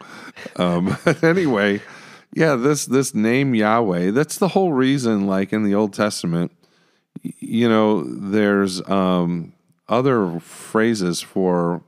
Um, 0.56 0.96
anyway, 1.22 1.80
yeah, 2.34 2.54
this 2.56 2.86
this 2.86 3.14
name 3.14 3.54
Yahweh, 3.54 4.10
that's 4.10 4.38
the 4.38 4.48
whole 4.48 4.72
reason 4.72 5.26
like 5.26 5.52
in 5.52 5.62
the 5.62 5.74
Old 5.74 5.92
Testament, 5.92 6.52
you 7.22 7.68
know, 7.68 8.02
there's 8.02 8.86
um 8.88 9.52
other 9.88 10.38
phrases 10.40 11.20
for 11.20 11.82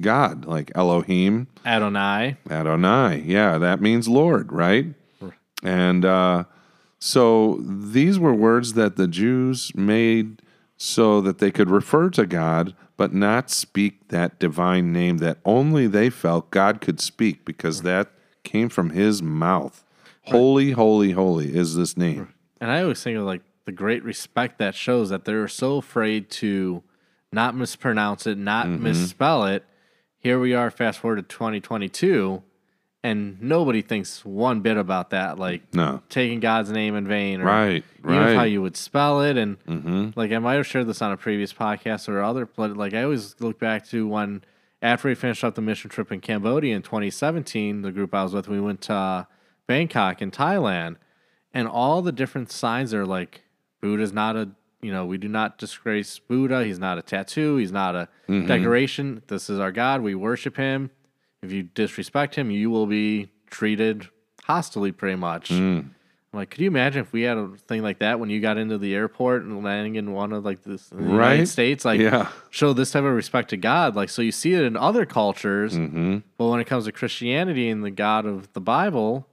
God, 0.00 0.44
like 0.44 0.70
Elohim, 0.74 1.48
Adonai. 1.64 2.36
Adonai. 2.50 3.22
Yeah, 3.26 3.58
that 3.58 3.80
means 3.80 4.08
Lord, 4.08 4.52
right? 4.52 4.86
And 5.62 6.04
uh, 6.04 6.44
so 6.98 7.60
these 7.62 8.18
were 8.18 8.34
words 8.34 8.74
that 8.74 8.96
the 8.96 9.06
Jews 9.06 9.74
made 9.74 10.42
so 10.76 11.20
that 11.20 11.38
they 11.38 11.50
could 11.50 11.70
refer 11.70 12.10
to 12.10 12.26
God, 12.26 12.74
but 13.02 13.12
not 13.12 13.50
speak 13.50 14.06
that 14.10 14.38
divine 14.38 14.92
name 14.92 15.18
that 15.18 15.36
only 15.44 15.88
they 15.88 16.08
felt 16.08 16.52
God 16.52 16.80
could 16.80 17.00
speak 17.00 17.44
because 17.44 17.82
that 17.82 18.12
came 18.44 18.68
from 18.68 18.90
his 18.90 19.20
mouth. 19.20 19.84
Holy, 20.26 20.70
holy, 20.70 21.10
holy 21.10 21.52
is 21.52 21.74
this 21.74 21.96
name. 21.96 22.32
And 22.60 22.70
I 22.70 22.80
always 22.80 23.02
think 23.02 23.18
of 23.18 23.24
like 23.24 23.42
the 23.64 23.72
great 23.72 24.04
respect 24.04 24.58
that 24.60 24.76
shows 24.76 25.10
that 25.10 25.24
they're 25.24 25.48
so 25.48 25.78
afraid 25.78 26.30
to 26.42 26.84
not 27.32 27.56
mispronounce 27.56 28.24
it, 28.24 28.38
not 28.38 28.66
Mm-hmm. 28.66 28.84
misspell 28.84 29.46
it. 29.46 29.64
Here 30.16 30.38
we 30.38 30.54
are, 30.54 30.70
fast 30.70 31.00
forward 31.00 31.16
to 31.16 31.22
2022, 31.22 32.40
and 33.04 33.40
nobody 33.42 33.82
thinks 33.82 34.24
one 34.24 34.60
bit 34.60 34.76
about 34.76 35.10
that, 35.10 35.38
like 35.38 35.74
No. 35.74 36.02
taking 36.08 36.40
God's 36.40 36.70
name 36.70 36.94
in 36.94 37.06
vain, 37.06 37.40
or 37.40 37.44
Right, 37.46 37.84
even 38.00 38.36
how 38.36 38.44
you 38.44 38.62
would 38.62 38.76
spell 38.76 39.22
it. 39.22 39.36
And 39.36 39.58
Mm-hmm. 39.64 40.10
like 40.14 40.30
I 40.32 40.38
might 40.38 40.54
have 40.54 40.66
shared 40.66 40.86
this 40.86 41.02
on 41.02 41.10
a 41.12 41.16
previous 41.16 41.52
podcast 41.52 42.08
or 42.08 42.22
other, 42.22 42.46
but 42.46 42.76
like 42.76 42.94
I 42.94 43.02
always 43.02 43.34
look 43.40 43.58
back 43.58 43.86
to 43.88 44.06
when 44.06 44.42
after 44.80 45.08
we 45.08 45.14
finished 45.14 45.44
up 45.44 45.54
the 45.54 45.62
mission 45.62 45.90
trip 45.90 46.10
in 46.12 46.20
Cambodia 46.20 46.74
in 46.76 46.82
2017, 46.82 47.82
the 47.82 47.92
group 47.92 48.12
I 48.14 48.22
was 48.24 48.34
with, 48.34 48.48
we 48.48 48.60
went 48.60 48.80
to 48.82 48.94
uh, 48.94 49.24
Bangkok 49.68 50.20
in 50.20 50.30
Thailand, 50.30 50.96
and 51.54 51.68
all 51.68 52.02
the 52.02 52.12
different 52.12 52.50
signs 52.50 52.92
are 52.94 53.06
like 53.06 53.42
Buddha's 53.80 54.12
not 54.12 54.36
a 54.36 54.50
you 54.80 54.90
know 54.92 55.06
we 55.06 55.18
do 55.18 55.28
not 55.28 55.58
disgrace 55.58 56.18
Buddha. 56.20 56.64
He's 56.64 56.78
not 56.80 56.98
a 56.98 57.02
tattoo. 57.02 57.56
He's 57.56 57.70
not 57.72 57.94
a 57.96 58.08
decoration. 58.46 59.22
This 59.28 59.48
is 59.50 59.58
our 59.58 59.72
God. 59.72 60.00
We 60.02 60.14
worship 60.14 60.56
him. 60.56 60.90
If 61.42 61.52
you 61.52 61.64
disrespect 61.64 62.36
him, 62.36 62.50
you 62.50 62.70
will 62.70 62.86
be 62.86 63.30
treated 63.50 64.08
hostily 64.48 64.96
pretty 64.96 65.16
much. 65.16 65.50
I'm 65.50 65.94
like, 66.32 66.50
could 66.50 66.60
you 66.60 66.68
imagine 66.68 67.02
if 67.02 67.12
we 67.12 67.22
had 67.22 67.36
a 67.36 67.48
thing 67.68 67.82
like 67.82 67.98
that 67.98 68.18
when 68.20 68.30
you 68.30 68.40
got 68.40 68.56
into 68.56 68.78
the 68.78 68.94
airport 68.94 69.42
and 69.42 69.62
landing 69.62 69.96
in 69.96 70.12
one 70.12 70.32
of 70.32 70.44
like 70.44 70.62
this 70.62 70.88
the 70.88 70.96
Right? 70.96 71.32
United 71.32 71.46
States? 71.48 71.84
Like, 71.84 72.00
Yeah. 72.00 72.28
show 72.50 72.72
this 72.72 72.92
type 72.92 73.04
of 73.04 73.12
respect 73.12 73.50
to 73.50 73.56
God. 73.56 73.94
Like, 73.96 74.08
so 74.08 74.22
you 74.22 74.32
see 74.32 74.54
it 74.54 74.62
in 74.62 74.76
other 74.76 75.04
cultures, 75.04 75.76
Mm-hmm. 75.76 76.18
but 76.38 76.46
when 76.46 76.60
it 76.60 76.66
comes 76.66 76.84
to 76.86 76.92
Christianity 76.92 77.68
and 77.68 77.84
the 77.84 77.90
God 77.90 78.24
of 78.24 78.50
the 78.52 78.60
Bible, 78.60 79.26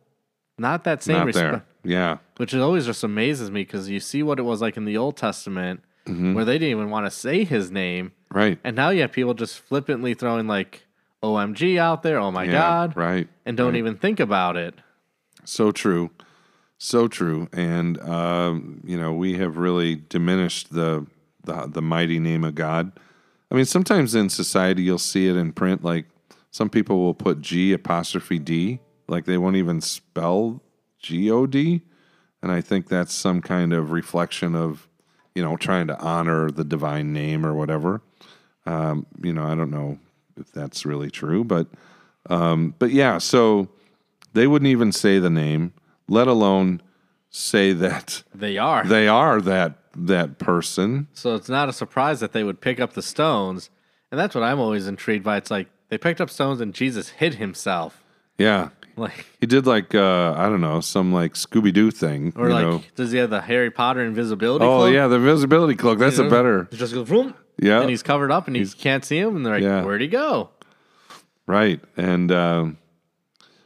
not 0.57 0.83
that 0.83 1.01
same 1.03 1.17
Not 1.17 1.27
respect. 1.27 1.51
there. 1.51 1.91
Yeah. 1.91 2.17
Which 2.37 2.53
it 2.53 2.59
always 2.59 2.85
just 2.85 3.03
amazes 3.03 3.49
me 3.51 3.61
because 3.61 3.89
you 3.89 3.99
see 4.01 4.21
what 4.23 4.37
it 4.39 4.43
was 4.43 4.61
like 4.61 4.75
in 4.75 4.83
the 4.85 4.97
Old 4.97 5.15
Testament, 5.15 5.81
where 6.05 6.43
they 6.43 6.53
didn't 6.57 6.71
even 6.71 6.89
want 6.89 7.05
to 7.05 7.11
say 7.11 7.43
His 7.45 7.69
name, 7.71 8.11
Right. 8.31 8.57
and 8.63 8.75
now 8.75 8.89
you 8.89 9.01
have 9.01 9.11
people 9.11 9.35
just 9.35 9.59
flippantly 9.59 10.15
throwing 10.15 10.47
like 10.47 10.85
"OMG" 11.23 11.77
out 11.77 12.03
there, 12.03 12.19
"Oh 12.19 12.31
my 12.31 12.43
yeah. 12.43 12.51
God," 12.51 12.95
Right. 12.97 13.27
and 13.45 13.55
don't 13.57 13.75
even 13.75 13.95
think 13.95 14.19
about 14.19 14.57
it. 14.57 14.75
So 15.45 15.71
true. 15.71 16.11
So 16.77 17.07
true. 17.07 17.49
And 17.51 17.99
um, 18.01 18.81
you 18.85 18.97
know, 18.99 19.13
we 19.13 19.37
have 19.37 19.57
really 19.57 19.95
diminished 19.95 20.73
the, 20.73 21.05
the 21.43 21.67
the 21.67 21.81
mighty 21.81 22.19
name 22.19 22.43
of 22.43 22.55
God. 22.55 22.91
I 23.51 23.55
mean, 23.55 23.65
sometimes 23.65 24.15
in 24.15 24.29
society 24.29 24.83
you'll 24.83 24.97
see 24.97 25.27
it 25.27 25.35
in 25.35 25.51
print 25.53 25.83
like 25.83 26.05
some 26.51 26.69
people 26.69 26.99
will 26.99 27.13
put 27.13 27.41
G 27.41 27.73
apostrophe 27.73 28.39
D, 28.39 28.79
like 29.07 29.25
they 29.25 29.37
won't 29.37 29.55
even 29.55 29.81
spell 29.81 30.61
G 30.99 31.29
O 31.29 31.45
D. 31.45 31.81
And 32.41 32.51
I 32.51 32.61
think 32.61 32.87
that's 32.87 33.13
some 33.13 33.41
kind 33.41 33.73
of 33.73 33.91
reflection 33.91 34.55
of, 34.55 34.87
you 35.35 35.43
know, 35.43 35.57
trying 35.57 35.87
to 35.87 35.99
honor 35.99 36.49
the 36.49 36.63
divine 36.63 37.11
name 37.11 37.45
or 37.45 37.53
whatever. 37.53 38.01
Um, 38.65 39.05
you 39.21 39.33
know, 39.33 39.43
I 39.43 39.55
don't 39.55 39.71
know 39.71 39.99
if 40.39 40.51
that's 40.51 40.85
really 40.85 41.09
true, 41.11 41.43
but 41.43 41.67
um, 42.29 42.75
but 42.79 42.91
yeah, 42.91 43.17
so 43.17 43.69
they 44.33 44.47
wouldn't 44.47 44.69
even 44.69 44.91
say 44.91 45.19
the 45.19 45.29
name, 45.29 45.73
let 46.07 46.27
alone 46.27 46.81
say 47.29 47.73
that 47.73 48.23
They 48.33 48.57
are. 48.57 48.83
they 48.85 49.07
are 49.07 49.41
that 49.41 49.75
that 49.95 50.37
person. 50.39 51.07
So 51.13 51.35
it's 51.35 51.49
not 51.49 51.69
a 51.69 51.73
surprise 51.73 52.19
that 52.19 52.31
they 52.31 52.43
would 52.43 52.61
pick 52.61 52.79
up 52.79 52.93
the 52.93 53.01
stones. 53.01 53.69
And 54.11 54.19
that's 54.19 54.33
what 54.33 54.43
I'm 54.43 54.59
always 54.59 54.87
intrigued 54.87 55.23
by. 55.23 55.37
It's 55.37 55.51
like 55.51 55.67
they 55.89 55.97
picked 55.97 56.21
up 56.21 56.29
stones 56.29 56.61
and 56.61 56.73
Jesus 56.73 57.09
hid 57.09 57.35
himself. 57.35 58.03
Yeah. 58.37 58.69
Like 58.95 59.25
He 59.39 59.45
did 59.47 59.65
like 59.65 59.93
uh 59.95 60.33
I 60.37 60.49
don't 60.49 60.61
know, 60.61 60.81
some 60.81 61.11
like 61.13 61.33
Scooby 61.33 61.73
Doo 61.73 61.89
thing. 61.91 62.33
or 62.35 62.49
like 62.49 62.65
know. 62.65 62.83
does 62.95 63.11
he 63.11 63.17
have 63.19 63.29
the 63.29 63.41
Harry 63.41 63.71
Potter 63.71 64.01
invisibility 64.03 64.63
Oh 64.65 64.77
cloak? 64.79 64.93
yeah, 64.93 65.07
the 65.07 65.15
invisibility 65.15 65.75
cloak. 65.75 65.99
That's 65.99 66.17
You 66.17 66.25
a 66.25 66.29
better 66.29 66.67
just 66.71 66.93
goes 66.93 67.07
vroom, 67.07 67.33
Yeah. 67.61 67.81
and 67.81 67.89
he's 67.89 68.03
covered 68.03 68.31
up 68.31 68.47
and 68.47 68.55
he 68.55 68.65
can't 68.65 69.03
see 69.03 69.17
him 69.19 69.35
and 69.35 69.45
they're 69.45 69.53
like, 69.55 69.63
Yeah. 69.63 69.83
Where'd 69.83 70.01
he 70.01 70.07
go? 70.07 70.49
Right. 71.45 71.81
And 71.97 72.31
um 72.31 72.77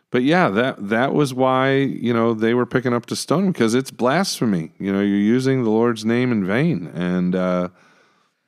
but 0.10 0.24
yeah, 0.24 0.50
that 0.50 0.90
that 0.90 1.14
was 1.14 1.34
why, 1.34 1.74
you 1.74 2.14
know, 2.14 2.34
they 2.34 2.54
were 2.54 2.66
picking 2.68 2.94
up 2.94 3.06
to 3.08 3.16
stone 3.16 3.52
because 3.52 3.74
it's 3.74 3.92
blasphemy. 3.92 4.72
You 4.80 4.94
know, 4.94 5.00
you're 5.00 5.18
using 5.18 5.64
the 5.64 5.70
Lord's 5.72 6.06
name 6.06 6.32
in 6.32 6.46
vain. 6.46 6.88
And 6.88 7.36
uh 7.36 7.70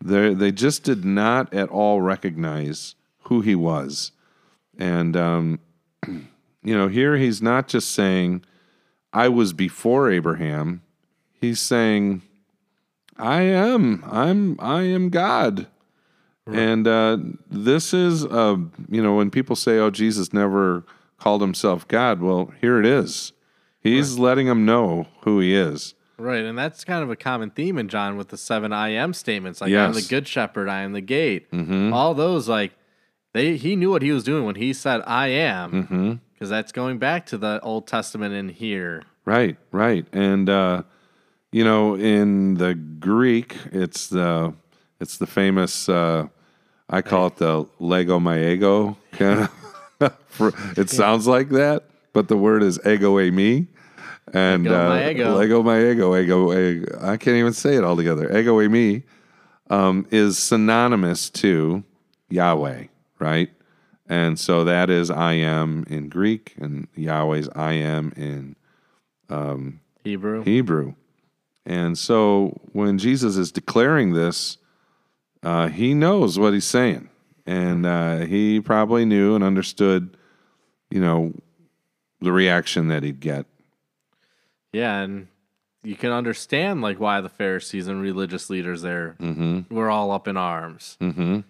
they 0.03 0.33
they 0.33 0.51
just 0.51 0.83
did 0.83 1.03
not 1.05 1.53
at 1.53 1.69
all 1.69 2.01
recognize 2.01 2.95
who 3.23 3.41
he 3.41 3.55
was. 3.55 4.11
And 4.77 5.15
um 5.17 5.59
you 6.07 6.75
know, 6.77 6.87
here 6.87 7.17
he's 7.17 7.41
not 7.41 7.67
just 7.67 7.91
saying 7.93 8.43
I 9.13 9.29
was 9.29 9.53
before 9.53 10.11
Abraham. 10.11 10.81
He's 11.39 11.59
saying 11.61 12.21
I 13.17 13.41
am. 13.43 14.03
I'm 14.10 14.57
I 14.60 14.84
am 14.84 15.10
God. 15.10 15.67
And 16.48 16.88
uh, 16.88 17.17
this 17.50 17.91
is, 17.91 18.24
uh, 18.24 18.57
you 18.88 19.01
know, 19.01 19.15
when 19.15 19.31
people 19.31 19.55
say, 19.55 19.79
"Oh, 19.79 19.89
Jesus 19.89 20.31
never 20.31 20.84
called 21.19 21.41
himself 21.41 21.88
God," 21.88 22.22
well, 22.22 22.53
here 22.62 22.79
it 22.79 22.86
is. 22.86 23.34
He's 23.79 24.19
letting 24.19 24.45
them 24.48 24.63
know 24.65 25.07
who 25.22 25.39
he 25.39 25.55
is. 25.55 25.95
Right, 26.17 26.43
and 26.45 26.57
that's 26.57 26.84
kind 26.86 27.03
of 27.03 27.10
a 27.10 27.15
common 27.15 27.50
theme 27.50 27.77
in 27.79 27.88
John 27.89 28.15
with 28.15 28.29
the 28.29 28.38
seven 28.38 28.72
I 28.72 28.89
am 28.89 29.13
statements, 29.13 29.60
like 29.60 29.72
I'm 29.74 29.93
the 29.93 30.01
good 30.07 30.27
shepherd, 30.27 30.69
I 30.69 30.81
am 30.84 30.93
the 30.93 31.01
gate. 31.01 31.51
Mm-hmm. 31.51 31.91
All 31.93 32.13
those, 32.13 32.48
like 32.48 32.74
they, 33.34 33.57
he 33.57 33.75
knew 33.75 33.89
what 33.89 34.01
he 34.01 34.12
was 34.12 34.24
doing 34.24 34.45
when 34.45 34.55
he 34.55 34.72
said 34.72 35.01
I 35.07 35.27
am, 35.29 35.72
Mm-hmm. 35.72 36.13
because 36.34 36.50
that's 36.50 36.72
going 36.72 37.00
back 37.00 37.25
to 37.27 37.38
the 37.38 37.60
Old 37.62 37.86
Testament 37.88 38.34
in 38.36 38.50
here. 38.50 39.01
Right, 39.25 39.57
right, 39.72 40.05
and 40.13 40.48
uh, 40.50 40.84
you 41.55 41.63
know, 41.63 41.95
in 41.95 42.55
the 42.55 42.75
Greek, 42.75 43.55
it's 43.71 44.07
the 44.07 44.53
it's 45.00 45.17
the 45.17 45.25
famous. 45.25 45.88
Uh, 45.88 46.27
I 46.89 47.01
call 47.01 47.27
it 47.27 47.38
the 47.38 47.65
Lego 47.79 48.19
my 48.19 48.38
ego 48.45 48.97
kind 49.13 49.47
of. 50.01 50.77
it 50.77 50.89
sounds 50.89 51.27
like 51.27 51.47
that, 51.51 51.85
but 52.12 52.27
the 52.27 52.35
word 52.35 52.62
is 52.62 52.77
ego 52.85 53.17
e 53.21 53.31
me. 53.31 53.67
And 54.33 54.65
Ego 54.65 54.85
uh, 54.85 54.89
my 54.89 55.09
ego. 55.09 55.33
Lego 55.33 55.63
my 55.63 55.81
ego, 55.81 56.13
ego, 56.17 56.51
ego. 56.51 57.00
I 57.01 57.15
can't 57.15 57.38
even 57.38 57.53
say 57.53 57.77
it 57.77 57.85
all 57.85 57.95
together. 57.95 58.38
Ego 58.38 58.59
e 58.59 58.67
me 58.67 59.03
um, 59.69 60.05
is 60.12 60.38
synonymous 60.38 61.29
to 61.29 61.85
Yahweh, 62.29 62.88
right? 63.17 63.50
And 64.09 64.38
so 64.38 64.65
that 64.65 64.89
is 64.89 65.09
I 65.09 65.35
am 65.35 65.85
in 65.88 66.09
Greek, 66.09 66.53
and 66.59 66.89
Yahweh's 66.95 67.47
I 67.55 67.74
am 67.75 68.12
in 68.17 68.57
Hebrew. 70.03 70.43
Hebrew. 70.43 70.95
And 71.65 71.98
so 71.98 72.60
when 72.74 72.98
Jesus 72.98 73.38
is 73.38 73.51
declaring 73.51 74.13
this, 74.13 74.57
uh, 75.43 75.67
he 75.67 75.93
knows 75.93 76.38
what 76.38 76.53
he's 76.53 76.65
saying. 76.65 77.10
And 77.45 77.86
uh, 77.86 78.19
he 78.19 78.60
probably 78.60 79.05
knew 79.05 79.36
and 79.36 79.43
understood, 79.43 80.17
you 80.89 81.00
know, 81.00 81.34
the 82.22 82.31
reaction 82.31 82.88
that 82.88 83.03
he'd 83.03 83.19
get. 83.19 83.45
yeah, 84.74 85.00
and 85.01 85.27
you 85.84 85.95
can 85.95 86.12
understand 86.12 86.81
like 86.81 87.00
why 87.00 87.22
the 87.22 87.29
Pharisees 87.29 87.88
and 87.88 88.01
religious 88.01 88.50
leaders 88.50 88.81
there 88.81 89.15
Mm-hmm. 89.19 89.74
were 89.74 89.89
all 89.91 90.10
up 90.12 90.27
in 90.27 90.36
arms. 90.38 90.98
Mm-hmm. 91.00 91.41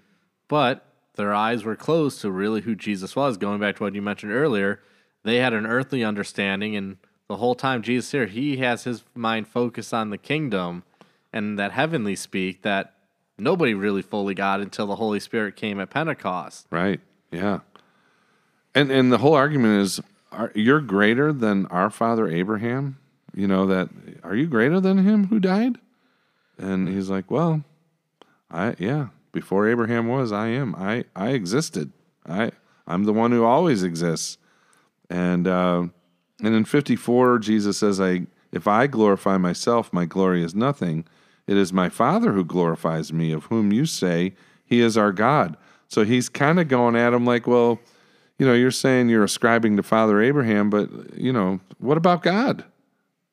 But 0.50 0.86
their 1.16 1.34
eyes 1.34 1.64
were 1.64 1.78
closed 1.78 2.20
to 2.22 2.30
really 2.32 2.62
who 2.62 2.76
Jesus 2.76 3.16
was. 3.16 3.38
Going 3.38 3.62
back 3.62 3.78
to 3.78 3.84
what 3.84 3.96
you 3.96 4.02
mentioned 4.02 4.34
earlier, 4.34 4.82
they 5.24 5.38
had 5.38 5.54
an 5.54 5.66
earthly 5.66 6.04
understanding, 6.04 6.76
and 6.76 6.98
the 7.28 7.38
whole 7.38 7.56
time 7.56 7.82
Jesus 7.82 8.12
here, 8.12 8.28
he 8.28 8.58
has 8.58 8.84
his 8.84 9.04
mind 9.14 9.48
focused 9.48 9.94
on 9.94 10.10
the 10.10 10.18
kingdom 10.18 10.84
and 11.34 11.58
that 11.60 11.72
heavenly 11.72 12.16
speak 12.16 12.62
that 12.62 12.94
nobody 13.38 13.74
really 13.74 14.02
fully 14.02 14.34
got 14.34 14.62
until 14.62 14.88
the 14.88 14.96
Holy 14.96 15.20
Spirit 15.20 15.56
came 15.56 15.80
at 15.80 15.90
Pentecost. 15.90 16.68
Right. 16.70 17.00
Yeah. 17.32 17.60
And 18.74 18.92
and 18.92 19.12
the 19.12 19.20
whole 19.20 19.34
argument 19.34 19.82
is, 19.82 20.02
are, 20.32 20.52
you're 20.54 20.82
greater 20.82 21.32
than 21.32 21.66
our 21.68 21.90
father 21.90 22.28
Abraham. 22.28 22.98
You 23.34 23.48
know 23.48 23.66
that. 23.68 23.90
Are 24.24 24.36
you 24.36 24.48
greater 24.48 24.80
than 24.80 25.00
him 25.00 25.28
who 25.28 25.40
died? 25.40 25.78
And 26.58 26.88
he's 26.88 27.10
like, 27.10 27.30
well, 27.30 27.64
I 28.50 28.76
yeah. 28.78 29.08
Before 29.32 29.68
Abraham 29.68 30.08
was, 30.08 30.32
I 30.32 30.48
am. 30.48 30.76
I 30.76 31.06
I 31.16 31.30
existed. 31.30 31.92
I 32.26 32.52
I'm 32.88 33.04
the 33.04 33.14
one 33.14 33.32
who 33.32 33.44
always 33.44 33.84
exists. 33.84 34.38
And 35.10 35.48
uh, 35.48 35.88
And 36.44 36.54
in 36.54 36.66
54, 36.66 37.40
Jesus 37.40 37.78
says, 37.78 38.00
I, 38.02 38.28
If 38.52 38.68
I 38.68 38.88
glorify 38.88 39.38
myself, 39.38 39.92
my 39.94 40.06
glory 40.06 40.44
is 40.44 40.56
nothing. 40.56 41.06
It 41.48 41.58
is 41.58 41.72
my 41.72 41.90
Father 41.90 42.34
who 42.34 42.44
glorifies 42.44 43.14
me, 43.14 43.32
of 43.32 43.46
whom 43.46 43.72
you 43.72 43.86
say 43.86 44.34
he 44.66 44.82
is 44.82 44.98
our 44.98 45.12
God. 45.12 45.58
So 45.88 46.04
he's 46.04 46.30
kind 46.30 46.60
of 46.60 46.68
going 46.68 46.96
at 46.96 47.14
him 47.14 47.26
like, 47.26 47.48
Well, 47.48 47.80
you 48.38 48.46
know, 48.46 48.54
you're 48.54 48.72
saying 48.72 49.10
you're 49.10 49.24
ascribing 49.24 49.78
to 49.78 49.84
Father 49.84 50.22
Abraham, 50.22 50.70
but, 50.70 50.90
you 51.18 51.32
know, 51.32 51.62
what 51.78 51.98
about 51.98 52.22
God? 52.22 52.66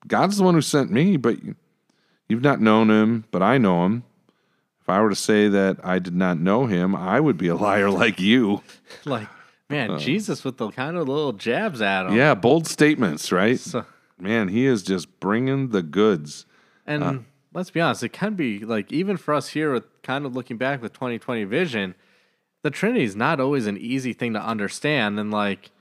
God's 0.07 0.37
the 0.37 0.45
one 0.45 0.55
who 0.55 0.61
sent 0.61 0.91
me, 0.91 1.17
but 1.17 1.39
you've 2.29 2.43
not 2.43 2.61
known 2.61 2.91
him, 2.91 3.25
but 3.31 3.43
I 3.43 3.59
know 3.59 3.85
him. 3.85 4.05
If 4.81 4.89
I 4.89 5.01
were 5.01 5.11
to 5.11 5.17
say 5.17 5.49
that 5.49 5.79
I 5.85 5.99
did 5.99 6.15
not 6.15 6.39
know 6.39 6.67
him, 6.67 6.95
I 6.95 7.21
would 7.21 7.37
be 7.37 7.49
a 7.49 7.55
liar 7.57 7.91
like 7.91 8.21
you. 8.21 8.63
like, 9.05 9.29
man, 9.73 9.91
uh, 9.93 9.99
Jesus 9.99 10.45
with 10.45 10.59
the 10.59 10.71
kind 10.71 10.97
of 10.97 11.09
little 11.09 11.33
jabs 11.33 11.81
at 11.81 12.07
him. 12.07 12.15
Yeah, 12.15 12.35
bold 12.35 12.67
statements, 12.67 13.33
right? 13.33 13.59
So, 13.59 13.85
Man, 14.19 14.49
he 14.49 14.67
is 14.67 14.85
just 14.85 15.19
bringing 15.19 15.71
the 15.71 15.83
goods. 15.83 16.47
and 16.87 17.03
uh, 17.03 17.19
let's 17.53 17.71
be 17.71 17.81
honest, 17.81 18.05
it 18.05 18.13
can 18.13 18.35
be 18.35 18.61
like 18.61 18.93
even 18.93 19.17
for 19.17 19.35
us 19.35 19.49
here 19.49 19.73
with 19.73 19.85
kind 20.03 20.25
of 20.25 20.35
looking 20.35 20.57
back 20.57 20.81
with 20.81 20.93
2020 20.93 21.43
vision, 21.45 21.95
the 22.63 22.71
Trinity 22.71 23.05
is 23.05 23.17
not 23.17 23.41
always 23.41 23.67
an 23.67 23.77
easy 23.79 24.13
thing 24.13 24.33
to 24.35 24.41
understand. 24.41 25.19
And 25.19 25.33
like, 25.33 25.73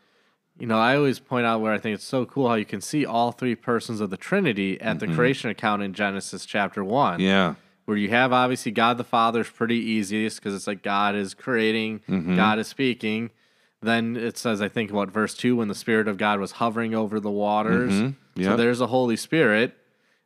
you 0.58 0.66
know, 0.66 0.80
I 0.80 0.96
always 0.96 1.20
point 1.20 1.46
out 1.46 1.62
where 1.62 1.72
I 1.72 1.78
think 1.78 1.94
it's 1.94 2.04
so 2.04 2.26
cool 2.26 2.50
how 2.50 2.56
you 2.56 2.66
can 2.66 2.82
see 2.82 3.06
all 3.06 3.32
three 3.32 3.56
persons 3.56 4.02
of 4.02 4.10
the 4.10 4.18
Trinity 4.18 4.82
at 4.82 5.00
the 5.00 5.08
creation 5.08 5.50
account 5.50 5.84
in 5.84 5.94
Genesis 5.94 6.46
chapter 6.46 6.84
one. 6.84 7.20
Yeah. 7.20 7.56
where 7.86 7.98
you 7.98 8.10
have 8.10 8.34
obviously 8.34 8.72
God 8.72 8.98
the 8.98 9.04
Father 9.04 9.42
is 9.42 9.50
pretty 9.50 9.78
easiest 9.78 10.38
because 10.38 10.56
it's 10.56 10.68
like 10.68 10.82
God 10.82 11.16
is 11.16 11.34
creating, 11.34 12.00
mm-hmm. 12.10 12.36
God 12.36 12.58
is 12.58 12.68
speaking. 12.68 13.30
Then 13.82 14.16
it 14.16 14.38
says, 14.38 14.62
I 14.62 14.68
think, 14.70 14.92
what 14.92 15.10
verse 15.12 15.34
two, 15.34 15.56
when 15.56 15.68
the 15.68 15.76
Spirit 15.76 16.08
of 16.08 16.18
God 16.18 16.40
was 16.40 16.54
hovering 16.54 16.94
over 16.94 17.20
the 17.20 17.32
waters. 17.32 17.94
So 17.98 18.14
Yep. 18.36 18.58
there's 18.58 18.80
a 18.82 18.88
Holy 18.88 19.16
Spirit. 19.18 19.76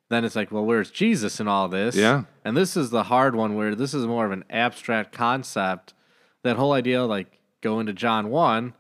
Then 0.10 0.24
it's 0.26 0.36
like, 0.36 0.52
well, 0.52 0.66
where's 0.66 0.92
Jesus 0.92 1.40
in 1.40 1.48
all 1.48 1.68
this? 1.68 1.96
Yeah. 1.96 2.24
And 2.44 2.56
this 2.56 2.78
is 2.78 2.92
the 2.92 3.04
hard 3.04 3.36
one 3.36 3.56
where 3.56 3.74
this 3.74 3.94
is 3.96 4.06
more 4.06 4.26
of 4.26 4.32
an 4.32 4.44
abstract 4.50 5.12
concept. 5.14 5.94
That 6.44 6.58
whole 6.58 6.74
idea, 6.74 7.04
like 7.06 7.40
go 7.62 7.80
into 7.80 7.94
John 7.94 8.30
1, 8.30 8.74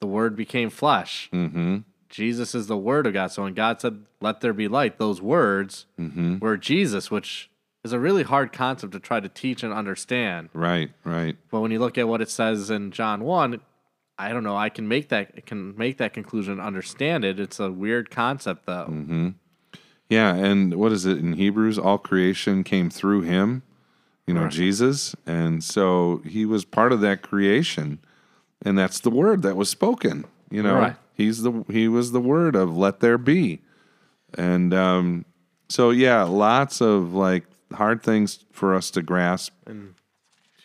the 0.00 0.06
Word 0.06 0.36
became 0.36 0.70
flesh. 0.70 1.28
Mm-hmm. 1.32 1.78
Jesus 2.08 2.54
is 2.54 2.68
the 2.68 2.76
Word 2.76 3.06
of 3.06 3.14
God. 3.14 3.32
So 3.32 3.42
when 3.42 3.54
God 3.54 3.80
said, 3.80 4.04
let 4.20 4.40
there 4.40 4.52
be 4.52 4.68
light, 4.68 4.98
those 4.98 5.20
words 5.20 5.86
Mm-hmm. 5.98 6.38
were 6.38 6.56
Jesus, 6.56 7.10
which 7.10 7.50
is 7.82 7.92
a 7.92 7.98
really 7.98 8.22
hard 8.22 8.52
concept 8.52 8.92
to 8.92 9.00
try 9.00 9.18
to 9.18 9.28
teach 9.28 9.62
and 9.64 9.72
understand. 9.72 10.48
Right, 10.52 10.90
right. 11.02 11.36
But 11.50 11.60
when 11.60 11.70
you 11.72 11.80
look 11.80 11.98
at 11.98 12.06
what 12.06 12.20
it 12.20 12.30
says 12.30 12.70
in 12.70 12.92
John 12.92 13.24
1, 13.24 13.60
I 14.18 14.32
don't 14.32 14.42
know, 14.42 14.56
I 14.56 14.68
can 14.68 14.88
make 14.88 15.08
that 15.10 15.46
can 15.46 15.76
make 15.76 15.98
that 15.98 16.12
conclusion 16.12 16.58
understand 16.58 17.24
it. 17.24 17.38
It's 17.38 17.60
a 17.60 17.70
weird 17.70 18.10
concept 18.10 18.66
though. 18.66 18.88
Mm-hmm. 18.90 19.28
Yeah, 20.08 20.34
and 20.34 20.74
what 20.74 20.90
is 20.90 21.06
it 21.06 21.18
in 21.18 21.34
Hebrews? 21.34 21.78
All 21.78 21.98
creation 21.98 22.64
came 22.64 22.88
through 22.90 23.22
him, 23.22 23.62
you 24.26 24.34
know, 24.34 24.44
Right. 24.44 24.50
Jesus. 24.52 25.14
And 25.26 25.62
so 25.62 26.22
he 26.26 26.46
was 26.46 26.64
part 26.64 26.92
of 26.92 27.00
that 27.02 27.22
creation. 27.22 27.98
And 28.62 28.76
that's 28.76 29.00
the 29.00 29.10
word 29.10 29.42
that 29.42 29.54
was 29.54 29.68
spoken. 29.68 30.24
You 30.50 30.62
know, 30.62 30.74
Right. 30.76 30.96
he's 31.14 31.42
the 31.42 31.64
he 31.70 31.86
was 31.88 32.12
the 32.12 32.20
word 32.20 32.56
of 32.56 32.76
let 32.76 33.00
there 33.00 33.18
be. 33.18 33.60
And 34.36 34.74
um 34.74 35.24
so 35.68 35.90
yeah, 35.90 36.22
lots 36.24 36.80
of 36.80 37.12
like 37.14 37.44
hard 37.72 38.02
things 38.02 38.44
for 38.50 38.74
us 38.74 38.90
to 38.92 39.02
grasp. 39.02 39.52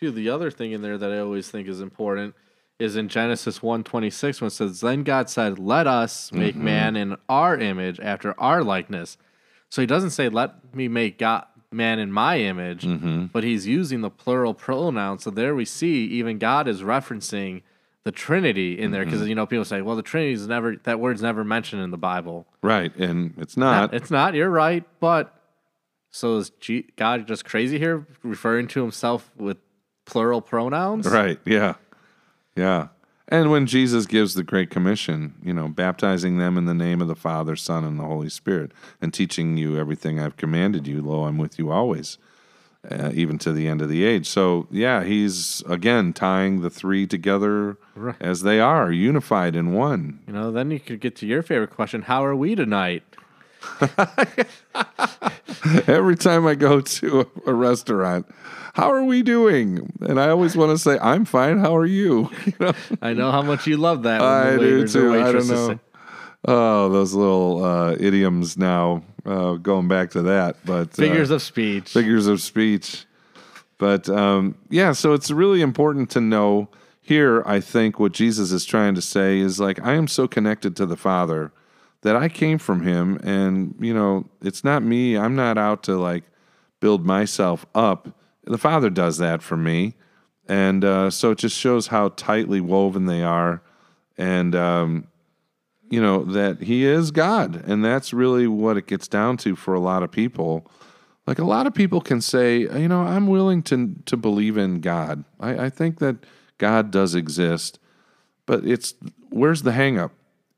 Too, 0.00 0.10
the 0.10 0.28
other 0.30 0.50
thing 0.50 0.72
in 0.72 0.82
there 0.82 0.98
that 0.98 1.12
I 1.12 1.18
always 1.18 1.50
think 1.50 1.68
is 1.68 1.80
important 1.80 2.34
is 2.78 2.96
in 2.96 3.08
Genesis 3.08 3.60
1:26 3.60 4.40
when 4.40 4.48
it 4.48 4.50
says, 4.50 4.80
Then 4.80 5.02
God 5.02 5.30
said, 5.30 5.58
Let 5.58 5.86
us 5.86 6.32
make 6.32 6.54
mm-hmm. 6.54 6.64
man 6.64 6.96
in 6.96 7.16
our 7.28 7.56
image 7.56 8.00
after 8.00 8.38
our 8.40 8.62
likeness. 8.62 9.16
So 9.68 9.82
he 9.82 9.86
doesn't 9.86 10.10
say, 10.10 10.28
Let 10.28 10.74
me 10.74 10.88
make 10.88 11.18
God 11.18 11.46
man 11.70 11.98
in 11.98 12.12
my 12.12 12.38
image, 12.38 12.84
mm-hmm. 12.84 13.26
but 13.26 13.44
he's 13.44 13.66
using 13.66 14.00
the 14.00 14.10
plural 14.10 14.54
pronoun. 14.54 15.18
So 15.18 15.30
there 15.30 15.54
we 15.54 15.64
see 15.64 16.04
even 16.06 16.38
God 16.38 16.68
is 16.68 16.82
referencing 16.82 17.62
the 18.04 18.12
Trinity 18.12 18.78
in 18.78 18.90
there 18.90 19.04
because 19.04 19.20
mm-hmm. 19.20 19.30
you 19.30 19.34
know 19.34 19.46
people 19.46 19.64
say, 19.64 19.80
well, 19.82 19.96
the 19.96 20.02
Trinity 20.02 20.32
is 20.32 20.46
never 20.46 20.76
that 20.84 21.00
word's 21.00 21.22
never 21.22 21.42
mentioned 21.42 21.82
in 21.82 21.90
the 21.90 21.98
Bible. 21.98 22.46
Right. 22.62 22.94
And 22.96 23.34
it's 23.38 23.56
not. 23.56 23.92
It's 23.94 24.10
not. 24.10 24.34
You're 24.34 24.50
right, 24.50 24.84
but 25.00 25.34
so 26.10 26.36
is 26.36 26.50
G- 26.60 26.86
God 26.96 27.26
just 27.26 27.44
crazy 27.44 27.78
here, 27.78 28.06
referring 28.22 28.68
to 28.68 28.82
himself 28.82 29.30
with 29.36 29.56
plural 30.04 30.42
pronouns? 30.42 31.06
Right. 31.06 31.40
Yeah. 31.46 31.74
Yeah. 32.56 32.88
And 33.28 33.50
when 33.50 33.66
Jesus 33.66 34.04
gives 34.06 34.34
the 34.34 34.42
Great 34.42 34.68
Commission, 34.70 35.34
you 35.42 35.54
know, 35.54 35.66
baptizing 35.68 36.38
them 36.38 36.58
in 36.58 36.66
the 36.66 36.74
name 36.74 37.00
of 37.00 37.08
the 37.08 37.14
Father, 37.16 37.56
Son, 37.56 37.82
and 37.82 37.98
the 37.98 38.04
Holy 38.04 38.28
Spirit, 38.28 38.70
and 39.00 39.14
teaching 39.14 39.56
you 39.56 39.78
everything 39.78 40.20
I've 40.20 40.36
commanded 40.36 40.86
you, 40.86 41.00
lo, 41.02 41.24
I'm 41.24 41.38
with 41.38 41.58
you 41.58 41.70
always, 41.72 42.18
uh, 42.88 43.10
even 43.14 43.38
to 43.38 43.52
the 43.52 43.66
end 43.66 43.80
of 43.80 43.88
the 43.88 44.04
age. 44.04 44.28
So, 44.28 44.68
yeah, 44.70 45.04
he's 45.04 45.62
again 45.66 46.12
tying 46.12 46.60
the 46.60 46.68
three 46.70 47.06
together 47.06 47.78
Right. 47.96 48.14
as 48.20 48.42
they 48.42 48.60
are, 48.60 48.92
unified 48.92 49.56
in 49.56 49.72
one. 49.72 50.20
You 50.26 50.34
know, 50.34 50.52
then 50.52 50.70
you 50.70 50.78
could 50.78 51.00
get 51.00 51.16
to 51.16 51.26
your 51.26 51.42
favorite 51.42 51.70
question: 51.70 52.02
How 52.02 52.24
are 52.26 52.36
we 52.36 52.54
tonight? 52.54 53.04
Every 55.86 56.16
time 56.16 56.46
I 56.46 56.54
go 56.54 56.80
to 56.80 57.20
a, 57.20 57.50
a 57.50 57.54
restaurant, 57.54 58.26
how 58.74 58.90
are 58.92 59.04
we 59.04 59.22
doing? 59.22 59.92
And 60.00 60.20
I 60.20 60.28
always 60.30 60.56
want 60.56 60.70
to 60.72 60.78
say, 60.78 60.98
I'm 60.98 61.24
fine. 61.24 61.58
How 61.58 61.76
are 61.76 61.86
you? 61.86 62.30
You 62.46 62.52
know? 62.60 62.72
I 63.00 63.12
know 63.14 63.30
how 63.30 63.42
much 63.42 63.66
you 63.66 63.76
love 63.76 64.02
that. 64.02 64.20
when 64.20 64.28
I 64.30 64.50
the 64.52 64.58
do 64.58 64.86
too. 64.88 65.14
I 65.14 65.32
don't 65.32 65.48
know. 65.48 65.68
say- 65.68 65.78
Oh, 66.46 66.90
those 66.90 67.14
little 67.14 67.64
uh, 67.64 67.92
idioms 67.98 68.58
now, 68.58 69.02
uh, 69.24 69.54
going 69.54 69.88
back 69.88 70.10
to 70.10 70.20
that. 70.22 70.56
But 70.66 70.88
uh, 70.90 71.02
Figures 71.02 71.30
of 71.30 71.40
speech. 71.40 71.90
figures 71.90 72.26
of 72.26 72.42
speech. 72.42 73.06
But 73.78 74.10
um, 74.10 74.54
yeah, 74.68 74.92
so 74.92 75.14
it's 75.14 75.30
really 75.30 75.62
important 75.62 76.10
to 76.10 76.20
know 76.20 76.68
here. 77.00 77.42
I 77.46 77.60
think 77.60 77.98
what 77.98 78.12
Jesus 78.12 78.52
is 78.52 78.66
trying 78.66 78.94
to 78.94 79.00
say 79.02 79.38
is 79.38 79.58
like, 79.58 79.80
I 79.82 79.94
am 79.94 80.06
so 80.06 80.28
connected 80.28 80.76
to 80.76 80.84
the 80.86 80.96
Father 80.98 81.50
that 82.04 82.16
I 82.16 82.28
came 82.28 82.58
from 82.58 82.82
Him, 82.82 83.18
and 83.24 83.74
you 83.80 83.92
know, 83.92 84.26
it's 84.42 84.62
not 84.62 84.82
me. 84.82 85.16
I'm 85.16 85.34
not 85.34 85.58
out 85.58 85.82
to 85.84 85.96
like 85.96 86.22
build 86.78 87.04
myself 87.04 87.66
up. 87.74 88.16
The 88.44 88.58
Father 88.58 88.90
does 88.90 89.16
that 89.18 89.42
for 89.42 89.56
me, 89.56 89.94
and 90.46 90.84
uh, 90.84 91.10
so 91.10 91.30
it 91.30 91.38
just 91.38 91.58
shows 91.58 91.88
how 91.88 92.10
tightly 92.10 92.60
woven 92.60 93.06
they 93.06 93.22
are, 93.22 93.62
and 94.18 94.54
um, 94.54 95.06
you 95.88 96.00
know 96.00 96.24
that 96.24 96.62
He 96.62 96.84
is 96.84 97.10
God, 97.10 97.64
and 97.66 97.82
that's 97.82 98.12
really 98.12 98.46
what 98.46 98.76
it 98.76 98.86
gets 98.86 99.08
down 99.08 99.38
to 99.38 99.56
for 99.56 99.72
a 99.72 99.80
lot 99.80 100.02
of 100.02 100.12
people. 100.12 100.70
Like 101.26 101.38
a 101.38 101.44
lot 101.44 101.66
of 101.66 101.72
people 101.72 102.02
can 102.02 102.20
say, 102.20 102.58
you 102.58 102.86
know, 102.86 103.00
I'm 103.00 103.28
willing 103.28 103.62
to 103.62 103.94
to 104.04 104.16
believe 104.18 104.58
in 104.58 104.80
God. 104.82 105.24
I, 105.40 105.64
I 105.64 105.70
think 105.70 106.00
that 106.00 106.16
God 106.58 106.90
does 106.90 107.14
exist, 107.14 107.78
but 108.44 108.66
it's 108.66 108.92
where's 109.30 109.62
the 109.62 109.72
hang 109.72 109.98
up? 109.98 110.12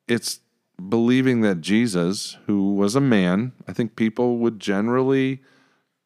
It's 0.09 0.40
believing 0.88 1.40
that 1.40 1.60
Jesus, 1.60 2.36
who 2.46 2.74
was 2.74 2.94
a 2.94 3.00
man, 3.00 3.52
I 3.66 3.72
think 3.72 3.96
people 3.96 4.38
would 4.38 4.60
generally 4.60 5.40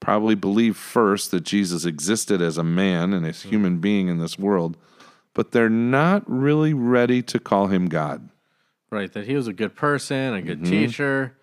probably 0.00 0.35
believe 0.35 0.76
first 0.76 1.30
that 1.30 1.42
Jesus 1.42 1.85
existed 1.85 2.40
as 2.40 2.56
a 2.56 2.64
man 2.64 3.12
and 3.12 3.26
a 3.26 3.33
human 3.33 3.78
being 3.78 4.09
in 4.09 4.18
this 4.18 4.38
world, 4.38 4.76
but 5.35 5.52
they're 5.52 5.68
not 5.68 6.22
really 6.26 6.72
ready 6.72 7.22
to 7.22 7.38
call 7.38 7.66
him 7.66 7.88
God. 7.88 8.30
Right, 8.90 9.12
that 9.12 9.26
he 9.26 9.35
was 9.37 9.46
a 9.46 9.52
good 9.52 9.74
person, 9.76 10.35
a 10.35 10.42
good 10.42 10.62
Mm-hmm. 10.62 10.70
teacher. 10.70 11.37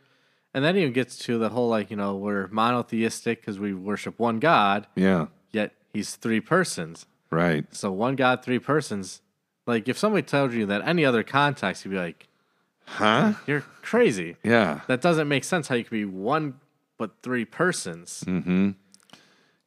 And 0.53 0.65
that 0.65 0.75
even 0.75 0.91
gets 0.91 1.17
to 1.19 1.37
the 1.37 1.49
whole 1.49 1.69
like, 1.69 1.91
you 1.91 1.97
know, 1.97 2.15
we're 2.15 2.47
monotheistic 2.47 3.41
because 3.41 3.59
we 3.59 3.73
worship 3.73 4.17
one 4.17 4.39
God, 4.39 4.87
Yeah, 4.95 5.27
yet 5.51 5.73
he's 5.93 6.15
three 6.15 6.39
persons. 6.41 7.05
right. 7.29 7.65
So 7.75 7.91
one 7.91 8.15
God, 8.15 8.41
three 8.43 8.57
persons. 8.59 9.21
Like 9.67 9.87
if 9.87 9.97
somebody 9.97 10.23
told 10.23 10.53
you 10.53 10.65
that 10.65 10.81
any 10.87 11.05
other 11.05 11.21
context, 11.23 11.85
you'd 11.85 11.91
be 11.91 11.97
like, 11.97 12.26
Huh? 12.87 13.33
You're 13.45 13.61
crazy. 13.81 14.37
Yeah. 14.43 14.81
That 14.87 15.01
doesn't 15.01 15.27
make 15.27 15.43
sense 15.43 15.67
how 15.67 15.75
you 15.75 15.83
could 15.83 15.91
be 15.91 16.05
one 16.05 16.55
but 16.97 17.11
three 17.21 17.45
persons. 17.45 18.23
Mm-hmm. 18.25 18.71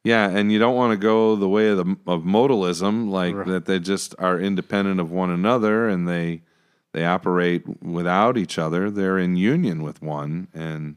Yeah, 0.03 0.27
and 0.29 0.51
you 0.51 0.57
don't 0.57 0.75
want 0.75 0.91
to 0.93 0.97
go 0.97 1.35
the 1.35 1.47
way 1.47 1.67
of 1.69 1.77
the 1.77 1.95
of 2.07 2.23
modalism, 2.23 3.09
like 3.09 3.35
Right. 3.35 3.47
that 3.47 3.65
they 3.65 3.79
just 3.79 4.15
are 4.17 4.39
independent 4.39 4.99
of 4.99 5.11
one 5.11 5.29
another 5.29 5.87
and 5.87 6.07
they 6.07 6.41
they 6.93 7.05
operate 7.05 7.63
without 7.83 8.35
each 8.37 8.57
other. 8.57 8.89
They're 8.89 9.19
in 9.19 9.35
union 9.37 9.83
with 9.83 10.01
one, 10.01 10.47
and 10.53 10.95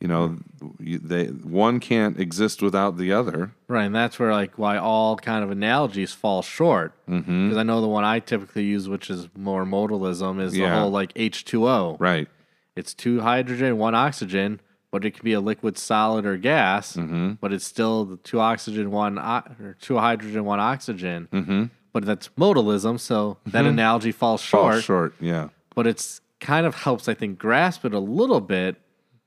you 0.00 0.08
know, 0.08 0.38
they 0.78 1.26
one 1.26 1.80
can't 1.80 2.20
exist 2.20 2.60
without 2.62 2.96
the 2.98 3.12
other. 3.12 3.52
Right, 3.68 3.84
and 3.84 3.94
that's 3.94 4.18
where 4.18 4.32
like 4.32 4.58
why 4.58 4.76
all 4.76 5.16
kind 5.16 5.42
of 5.42 5.50
analogies 5.50 6.12
fall 6.12 6.42
short. 6.42 6.92
Because 7.06 7.24
Mm-hmm. 7.24 7.58
I 7.58 7.62
know 7.62 7.80
the 7.80 7.88
one 7.88 8.04
I 8.04 8.18
typically 8.20 8.64
use, 8.64 8.88
which 8.88 9.08
is 9.10 9.28
more 9.36 9.64
modalism, 9.64 10.40
is 10.40 10.52
the 10.52 10.68
whole 10.68 10.90
like 10.90 11.12
H 11.16 11.44
two 11.44 11.66
O. 11.68 11.96
Right. 11.98 12.28
It's 12.76 12.92
two 12.92 13.20
hydrogen, 13.20 13.78
one 13.78 13.94
oxygen, 13.94 14.60
but 14.90 15.04
it 15.06 15.12
can 15.12 15.24
be 15.24 15.32
a 15.32 15.40
liquid, 15.40 15.78
solid, 15.78 16.26
or 16.26 16.36
gas. 16.36 16.94
Mm-hmm. 16.96 17.32
But 17.40 17.54
it's 17.54 17.64
still 17.64 18.04
the 18.04 18.18
two 18.18 18.38
oxygen, 18.38 18.90
one 18.90 19.18
o- 19.18 19.42
or 19.62 19.76
two 19.80 19.96
hydrogen, 19.96 20.44
one 20.44 20.60
oxygen. 20.60 21.28
Mm-hmm. 21.32 21.64
But 21.94 22.04
that's 22.04 22.28
modalism, 22.38 23.00
so 23.00 23.38
that 23.46 23.64
analogy 23.64 24.12
falls 24.12 24.44
Fall 24.44 24.72
short. 24.72 24.84
short. 24.84 25.14
Yeah. 25.20 25.48
But 25.74 25.86
it's 25.86 26.20
kind 26.40 26.66
of 26.66 26.74
helps, 26.74 27.08
I 27.08 27.14
think, 27.14 27.38
grasp 27.38 27.86
it 27.86 27.94
a 27.94 27.98
little 27.98 28.42
bit, 28.42 28.76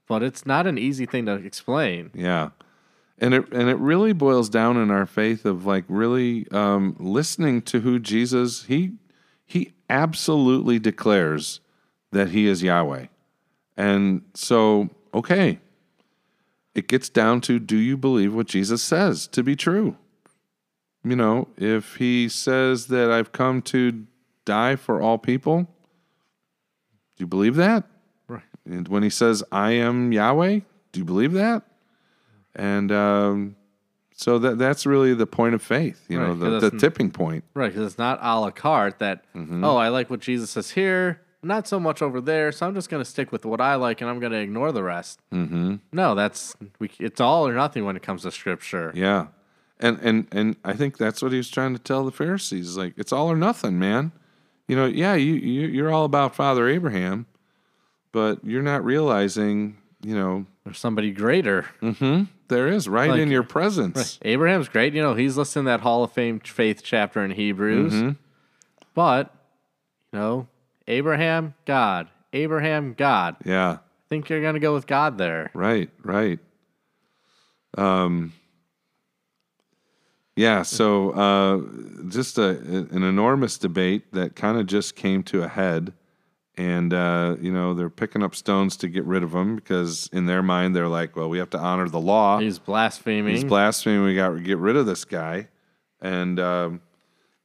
but 0.09 0.23
it's 0.23 0.45
not 0.45 0.67
an 0.67 0.77
easy 0.77 1.05
thing 1.05 1.27
to 1.27 1.35
explain. 1.35 2.11
Yeah. 2.13 2.49
And 3.19 3.33
it 3.33 3.53
and 3.53 3.69
it 3.69 3.77
really 3.77 4.11
boils 4.11 4.49
down 4.49 4.75
in 4.75 4.91
our 4.91 5.05
faith 5.05 5.45
of 5.45 5.65
like 5.65 5.85
really 5.87 6.47
um, 6.51 6.97
listening 6.99 7.61
to 7.63 7.81
who 7.81 7.99
Jesus 7.99 8.63
he 8.63 8.93
he 9.45 9.73
absolutely 9.89 10.79
declares 10.79 11.61
that 12.11 12.29
he 12.29 12.47
is 12.47 12.63
Yahweh. 12.63 13.05
And 13.77 14.23
so, 14.33 14.89
okay, 15.13 15.59
it 16.75 16.87
gets 16.87 17.07
down 17.09 17.41
to 17.41 17.59
do 17.59 17.77
you 17.77 17.95
believe 17.95 18.33
what 18.33 18.47
Jesus 18.47 18.81
says 18.81 19.27
to 19.27 19.43
be 19.43 19.55
true? 19.55 19.95
You 21.03 21.15
know, 21.15 21.47
if 21.57 21.95
he 21.95 22.29
says 22.29 22.87
that 22.87 23.11
I've 23.11 23.31
come 23.31 23.61
to 23.63 24.05
die 24.45 24.75
for 24.75 25.01
all 25.01 25.17
people, 25.17 25.63
do 25.63 27.23
you 27.23 27.27
believe 27.27 27.55
that? 27.55 27.85
And 28.69 28.87
when 28.87 29.03
he 29.03 29.09
says, 29.09 29.43
I 29.51 29.71
am 29.71 30.11
Yahweh, 30.11 30.59
do 30.91 30.99
you 30.99 31.05
believe 31.05 31.33
that? 31.33 31.63
And 32.55 32.91
um, 32.91 33.55
so 34.15 34.37
that 34.39 34.57
that's 34.57 34.85
really 34.85 35.13
the 35.13 35.27
point 35.27 35.55
of 35.55 35.61
faith, 35.61 36.03
you 36.09 36.19
know, 36.19 36.29
Right, 36.29 36.39
the, 36.39 36.45
'cause 36.45 36.61
the 36.61 36.69
that's- 36.69 36.81
tipping 36.81 37.11
point. 37.11 37.43
Right, 37.53 37.71
because 37.71 37.85
it's 37.91 37.97
not 37.97 38.19
a 38.21 38.39
la 38.39 38.51
carte 38.51 38.99
that, 38.99 39.23
Mm-hmm. 39.35 39.63
oh, 39.63 39.77
I 39.77 39.89
like 39.89 40.09
what 40.09 40.19
Jesus 40.19 40.51
says 40.51 40.71
here, 40.71 41.21
not 41.41 41.67
so 41.67 41.79
much 41.79 42.01
over 42.01 42.19
there, 42.19 42.51
so 42.51 42.67
I'm 42.67 42.73
just 42.75 42.89
going 42.89 43.01
to 43.03 43.09
stick 43.09 43.31
with 43.31 43.45
what 43.45 43.61
I 43.61 43.75
like 43.75 44.01
and 44.01 44.09
I'm 44.09 44.19
going 44.19 44.33
to 44.33 44.39
ignore 44.39 44.71
the 44.71 44.83
rest. 44.83 45.19
Mm-hmm. 45.31 45.75
No, 45.93 46.13
that's, 46.15 46.55
we, 46.79 46.91
it's 46.99 47.21
all 47.21 47.47
or 47.47 47.53
nothing 47.53 47.85
when 47.85 47.95
it 47.95 48.01
comes 48.03 48.23
to 48.23 48.31
scripture. 48.31 48.91
Yeah. 48.93 49.27
And 49.81 49.97
and 50.01 50.27
and 50.33 50.57
I 50.65 50.73
think 50.73 50.97
that's 50.97 51.21
what 51.21 51.31
he 51.31 51.37
was 51.37 51.49
trying 51.49 51.71
to 51.71 51.79
tell 51.79 52.03
the 52.03 52.11
Pharisees. 52.11 52.75
Like 52.75 52.95
it's 52.97 53.13
all 53.13 53.31
or 53.31 53.37
nothing, 53.37 53.79
man. 53.79 54.11
You 54.67 54.75
know, 54.75 54.85
yeah, 54.85 55.13
you, 55.13 55.35
you 55.35 55.67
you're 55.67 55.89
all 55.89 56.03
about 56.03 56.35
Father 56.35 56.67
Abraham, 56.67 57.27
but 58.11 58.43
you're 58.43 58.61
not 58.63 58.83
realizing, 58.83 59.77
you 60.03 60.15
know, 60.15 60.45
There's 60.65 60.79
somebody 60.79 61.11
greater. 61.11 61.65
there 62.47 62.67
is 62.67 62.87
right 62.87 63.09
Like- 63.11 63.19
in 63.21 63.29
your 63.31 63.43
presence. 63.43 64.19
Abraham's 64.23 64.69
great. 64.69 64.93
You 64.93 65.01
know, 65.01 65.13
he's 65.15 65.37
listed 65.37 65.59
in 65.61 65.65
that 65.65 65.81
Hall 65.81 66.03
of 66.03 66.11
Fame 66.11 66.39
faith 66.39 66.81
chapter 66.83 67.23
in 67.23 67.31
Hebrews. 67.31 67.93
Mm-hmm. 67.93 68.09
But, 68.93 69.33
you 70.11 70.19
know, 70.19 70.47
Abraham, 70.87 71.53
God. 71.65 72.09
Abraham, 72.33 72.93
God. 72.97 73.35
Yeah. 73.45 73.77
think 74.09 74.29
you're 74.29 74.41
going 74.41 74.55
to 74.55 74.59
go 74.59 74.73
with 74.73 74.87
God 74.87 75.17
there. 75.19 75.51
Right, 75.53 75.89
right. 76.03 76.39
Um, 77.77 78.33
yeah, 80.35 80.63
so 80.63 81.11
uh, 81.11 82.07
just 82.09 82.37
a, 82.37 82.49
an 82.91 83.03
enormous 83.03 83.57
debate 83.57 84.11
that 84.13 84.35
kind 84.35 84.57
of 84.57 84.65
just 84.67 84.95
came 84.95 85.21
to 85.23 85.43
a 85.43 85.47
head. 85.47 85.93
And, 86.59 86.93
uh, 86.93 87.37
you 87.39 87.53
know, 87.53 87.73
they're 87.73 87.89
picking 87.89 88.21
up 88.21 88.35
stones 88.35 88.75
to 88.77 88.89
get 88.89 89.05
rid 89.05 89.23
of 89.23 89.33
him 89.33 89.55
because 89.55 90.09
in 90.11 90.25
their 90.25 90.43
mind, 90.43 90.75
they're 90.75 90.89
like, 90.89 91.15
well, 91.15 91.29
we 91.29 91.37
have 91.37 91.49
to 91.51 91.57
honor 91.57 91.87
the 91.87 92.01
law. 92.01 92.39
He's 92.39 92.59
blaspheming. 92.59 93.33
He's 93.33 93.45
blaspheming. 93.45 94.03
We 94.03 94.13
got 94.13 94.31
to 94.33 94.41
get 94.41 94.57
rid 94.57 94.75
of 94.75 94.85
this 94.85 95.05
guy. 95.05 95.47
And, 96.01 96.37
um, 96.37 96.81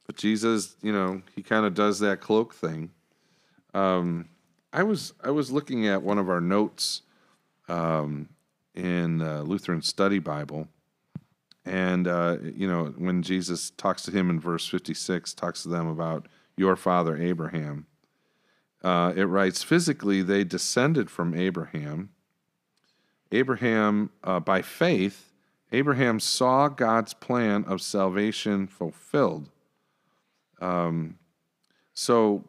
but 0.05 0.17
Jesus, 0.17 0.75
you 0.81 0.91
know, 0.91 1.21
he 1.33 1.43
kind 1.43 1.65
of 1.65 1.73
does 1.73 1.99
that 1.99 2.19
cloak 2.19 2.53
thing. 2.53 2.91
Um, 3.73 4.27
I 4.73 4.83
was 4.83 5.13
I 5.23 5.31
was 5.31 5.49
looking 5.49 5.87
at 5.87 6.01
one 6.01 6.17
of 6.17 6.29
our 6.29 6.41
notes 6.41 7.03
um, 7.69 8.27
in 8.73 9.21
uh, 9.21 9.43
Lutheran 9.43 9.81
Study 9.81 10.19
Bible, 10.19 10.67
and 11.63 12.05
uh, 12.05 12.37
you 12.41 12.67
know 12.67 12.93
when 12.97 13.23
Jesus 13.23 13.69
talks 13.69 14.03
to 14.03 14.11
him 14.11 14.29
in 14.29 14.41
verse 14.41 14.67
fifty 14.67 14.93
six, 14.93 15.33
talks 15.33 15.63
to 15.63 15.69
them 15.69 15.87
about 15.87 16.27
your 16.57 16.75
father 16.75 17.15
Abraham. 17.15 17.87
Uh, 18.85 19.11
it 19.15 19.23
writes, 19.23 19.63
physically 19.63 20.21
they 20.21 20.43
descended 20.43 21.09
from 21.09 21.33
Abraham. 21.33 22.11
Abraham, 23.31 24.11
uh, 24.23 24.39
by 24.39 24.61
faith, 24.61 25.33
Abraham 25.71 26.19
saw 26.19 26.67
God's 26.67 27.15
plan 27.15 27.65
of 27.65 27.81
salvation 27.81 28.67
fulfilled. 28.67 29.49
Um, 30.61 31.17
so 31.95 32.45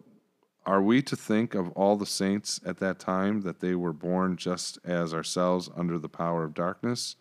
are 0.66 0.82
we 0.82 1.00
to 1.04 1.16
think 1.16 1.54
of 1.54 1.70
all 1.70 1.96
the 1.96 2.04
saints 2.04 2.60
at 2.66 2.76
that 2.80 2.98
time 2.98 3.40
that 3.40 3.60
they 3.60 3.74
were 3.74 3.94
born 3.94 4.36
just 4.36 4.78
as 4.84 5.14
ourselves 5.14 5.70
under 5.74 5.98
the 5.98 6.10
power 6.10 6.44
of 6.44 6.52
darkness 6.52 7.16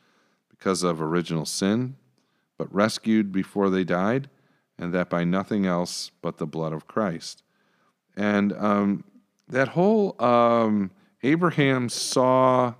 because 0.49 0.83
of 0.83 1.01
original 1.01 1.45
sin, 1.45 1.95
but 2.57 2.73
rescued 2.75 3.31
before 3.31 3.69
they 3.69 3.85
died, 3.85 4.29
and 4.77 4.93
that 4.93 5.09
by 5.09 5.23
nothing 5.23 5.65
else 5.65 6.11
but 6.21 6.37
the 6.37 6.45
blood 6.45 6.73
of 6.73 6.85
Christ? 6.85 7.43
And 8.15 8.53
um, 8.53 9.03
that 9.49 9.69
whole 9.69 10.21
um, 10.21 10.91
Abraham 11.23 11.89
saw, 11.89 12.73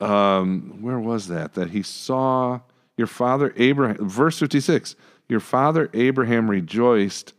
um, 0.00 0.78
where 0.80 0.98
was 0.98 1.28
that? 1.28 1.54
That 1.54 1.70
he 1.70 1.82
saw 1.82 2.60
your 2.96 3.06
father 3.06 3.52
Abraham, 3.56 4.08
verse 4.08 4.38
56, 4.38 4.96
your 5.28 5.40
father 5.40 5.88
Abraham 5.94 6.50
rejoiced 6.50 7.32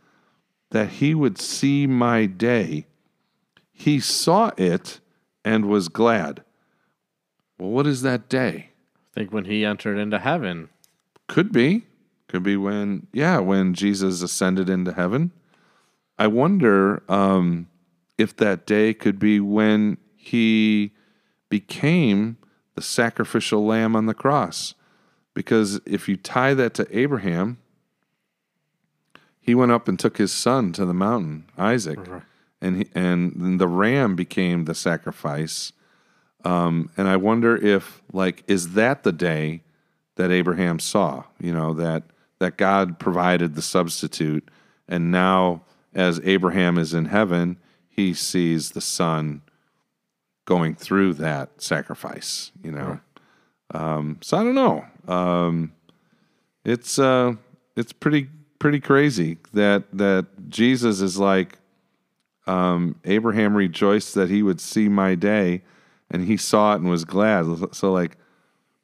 that 0.71 0.89
he 0.89 1.13
would 1.13 1.39
see 1.39 1.87
my 1.87 2.25
day. 2.25 2.85
He 3.71 3.99
saw 3.99 4.51
it 4.57 4.99
and 5.43 5.65
was 5.65 5.89
glad. 5.89 6.43
Well, 7.57 7.69
what 7.69 7.87
is 7.87 8.01
that 8.03 8.29
day? 8.29 8.69
I 9.11 9.19
think 9.19 9.33
when 9.33 9.45
he 9.45 9.65
entered 9.65 9.97
into 9.97 10.19
heaven. 10.19 10.69
Could 11.27 11.51
be. 11.51 11.85
Could 12.27 12.43
be 12.43 12.55
when, 12.55 13.07
yeah, 13.11 13.39
when 13.39 13.73
Jesus 13.73 14.21
ascended 14.21 14.69
into 14.69 14.93
heaven. 14.93 15.31
I 16.19 16.27
wonder 16.27 17.01
um, 17.09 17.67
if 18.17 18.35
that 18.35 18.67
day 18.67 18.93
could 18.93 19.17
be 19.17 19.39
when 19.39 19.97
he 20.17 20.91
became 21.47 22.37
the 22.75 22.81
sacrificial 22.81 23.65
lamb 23.65 23.95
on 23.95 24.05
the 24.05 24.13
cross. 24.13 24.75
Because 25.33 25.79
if 25.85 26.09
you 26.09 26.17
tie 26.17 26.53
that 26.53 26.73
to 26.75 26.87
Abraham, 26.97 27.57
he 29.39 29.55
went 29.55 29.71
up 29.71 29.87
and 29.87 29.97
took 29.97 30.17
his 30.17 30.33
son 30.33 30.73
to 30.73 30.85
the 30.85 30.93
mountain, 30.93 31.45
Isaac, 31.57 31.99
and 32.61 32.77
he, 32.77 32.89
and 32.93 33.59
the 33.59 33.67
ram 33.67 34.15
became 34.15 34.65
the 34.65 34.75
sacrifice. 34.75 35.71
Um, 36.43 36.89
and 36.97 37.07
I 37.07 37.15
wonder 37.15 37.55
if, 37.55 38.01
like, 38.11 38.43
is 38.47 38.73
that 38.73 39.03
the 39.03 39.13
day 39.13 39.63
that 40.15 40.31
Abraham 40.31 40.79
saw? 40.79 41.23
You 41.39 41.53
know 41.53 41.73
that 41.75 42.03
that 42.39 42.57
God 42.57 42.99
provided 42.99 43.55
the 43.55 43.61
substitute, 43.61 44.47
and 44.87 45.11
now 45.11 45.63
as 45.93 46.19
Abraham 46.23 46.77
is 46.77 46.93
in 46.93 47.05
heaven, 47.05 47.57
he 47.89 48.13
sees 48.13 48.71
the 48.71 48.81
son 48.81 49.41
going 50.45 50.75
through 50.75 51.13
that 51.15 51.61
sacrifice. 51.61 52.51
You 52.63 52.71
know, 52.71 52.99
um, 53.73 54.17
so 54.21 54.37
I 54.37 54.43
don't 54.43 54.55
know. 54.55 54.85
Um, 55.07 55.73
it's 56.65 56.99
uh, 56.99 57.33
it's 57.75 57.93
pretty 57.93 58.29
pretty 58.59 58.79
crazy 58.79 59.37
that 59.53 59.83
that 59.93 60.25
Jesus 60.49 61.01
is 61.01 61.17
like 61.17 61.57
um, 62.47 62.95
Abraham 63.05 63.55
rejoiced 63.55 64.15
that 64.15 64.29
he 64.29 64.41
would 64.43 64.59
see 64.59 64.89
my 64.89 65.15
day, 65.15 65.61
and 66.09 66.23
he 66.25 66.35
saw 66.37 66.73
it 66.73 66.81
and 66.81 66.89
was 66.89 67.05
glad. 67.05 67.45
So 67.75 67.91
like 67.91 68.17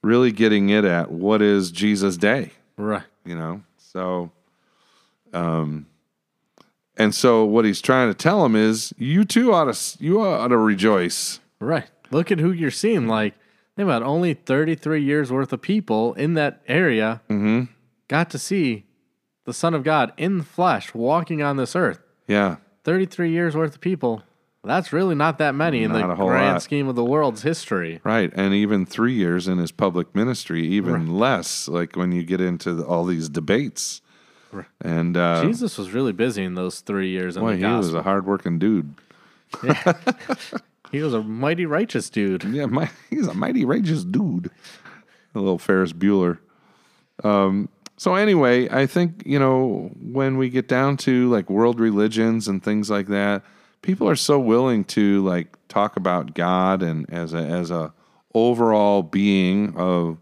really 0.03 0.31
getting 0.31 0.69
it 0.69 0.85
at 0.85 1.09
what 1.11 1.41
is 1.41 1.71
Jesus' 1.71 2.15
day, 2.15 2.51
Right. 2.77 3.01
you 3.25 3.35
know? 3.35 3.63
So 3.77 4.31
um 5.33 5.87
and 6.97 7.13
so 7.13 7.43
what 7.45 7.65
he's 7.65 7.81
trying 7.81 8.09
to 8.09 8.13
tell 8.13 8.45
him 8.45 8.55
is 8.55 8.93
you 8.97 9.23
too 9.25 9.53
ought 9.53 9.73
to 9.73 10.03
you 10.03 10.21
ought 10.21 10.47
to 10.49 10.57
rejoice. 10.57 11.39
Right. 11.59 11.87
Look 12.11 12.31
at 12.31 12.39
who 12.39 12.51
you're 12.51 12.71
seeing. 12.71 13.07
Like, 13.07 13.33
think 13.75 13.85
about 13.87 14.03
only 14.03 14.33
33 14.33 15.01
years 15.03 15.31
worth 15.31 15.51
of 15.53 15.61
people 15.61 16.13
in 16.13 16.33
that 16.35 16.61
area 16.67 17.21
Mm-hmm. 17.29 17.63
got 18.07 18.29
to 18.31 18.37
see 18.39 18.85
the 19.45 19.53
Son 19.53 19.73
of 19.73 19.83
God 19.83 20.13
in 20.17 20.37
the 20.39 20.43
flesh 20.43 20.93
walking 20.93 21.41
on 21.41 21.57
this 21.57 21.75
earth. 21.75 21.99
Yeah. 22.27 22.57
33 22.83 23.31
years 23.31 23.55
worth 23.55 23.75
of 23.75 23.81
people. 23.81 24.23
That's 24.63 24.91
really 24.91 25.13
not 25.13 25.37
that 25.37 25.53
many 25.53 25.83
in 25.83 25.91
the 25.91 26.01
grand 26.01 26.17
lot. 26.53 26.61
scheme 26.63 26.87
of 26.87 26.95
the 26.95 27.05
world's 27.05 27.43
history. 27.43 28.01
Right. 28.03 28.31
And 28.35 28.51
even 28.53 28.85
three 28.87 29.13
years 29.13 29.47
in 29.47 29.59
his 29.59 29.71
public 29.71 30.15
ministry, 30.15 30.65
even 30.65 31.19
less, 31.19 31.67
like 31.67 31.95
when 31.95 32.11
you 32.11 32.23
get 32.23 32.41
into 32.41 32.73
the, 32.73 32.83
all 32.83 33.05
these 33.05 33.29
debates. 33.29 34.01
And 34.81 35.17
uh, 35.17 35.43
Jesus 35.43 35.77
was 35.77 35.91
really 35.91 36.11
busy 36.11 36.43
in 36.43 36.55
those 36.55 36.79
three 36.79 37.09
years 37.09 37.37
boy, 37.37 37.57
the 37.57 37.67
he 37.67 37.73
was 37.73 37.93
a 37.93 38.01
hardworking 38.01 38.59
dude. 38.59 38.93
he 40.91 41.01
was 41.01 41.13
a 41.13 41.21
mighty 41.21 41.65
righteous 41.65 42.09
dude. 42.09 42.43
Yeah, 42.55 42.65
my, 42.65 42.89
he's 43.09 43.27
a 43.27 43.33
mighty 43.33 43.65
righteous 43.65 44.03
dude. 44.03 44.49
A 45.33 45.39
little 45.39 45.57
Ferris 45.57 45.93
Bueller. 45.93 46.39
Um, 47.23 47.69
so 47.97 48.15
anyway, 48.15 48.69
I 48.69 48.85
think 48.85 49.23
you 49.25 49.39
know 49.39 49.91
when 50.01 50.37
we 50.37 50.49
get 50.49 50.67
down 50.67 50.97
to 50.97 51.29
like 51.29 51.49
world 51.49 51.79
religions 51.79 52.47
and 52.47 52.63
things 52.63 52.89
like 52.89 53.07
that, 53.07 53.43
people 53.81 54.09
are 54.09 54.15
so 54.15 54.39
willing 54.39 54.83
to 54.85 55.23
like 55.23 55.55
talk 55.67 55.95
about 55.95 56.33
God 56.33 56.81
and 56.81 57.09
as 57.09 57.33
a 57.33 57.37
as 57.37 57.71
a 57.71 57.93
overall 58.33 59.01
being 59.01 59.75
of 59.77 60.17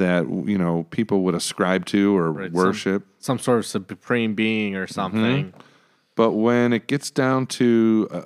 that 0.00 0.26
you 0.28 0.58
know 0.58 0.84
people 0.90 1.22
would 1.22 1.34
ascribe 1.34 1.86
to 1.86 2.16
or 2.16 2.32
Right, 2.32 2.52
worship. 2.52 3.06
Some 3.18 3.38
sort 3.38 3.58
of 3.60 3.66
supreme 3.66 4.34
being 4.34 4.74
or 4.74 4.86
something. 4.86 5.54
But 6.16 6.32
when 6.32 6.72
it 6.72 6.86
gets 6.86 7.10
down 7.10 7.46
to 7.46 8.08
a, 8.10 8.18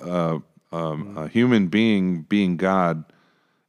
a, 0.73 0.75
um, 0.75 1.17
a 1.17 1.27
human 1.27 1.67
being 1.67 2.23
being 2.23 2.57
God, 2.57 3.05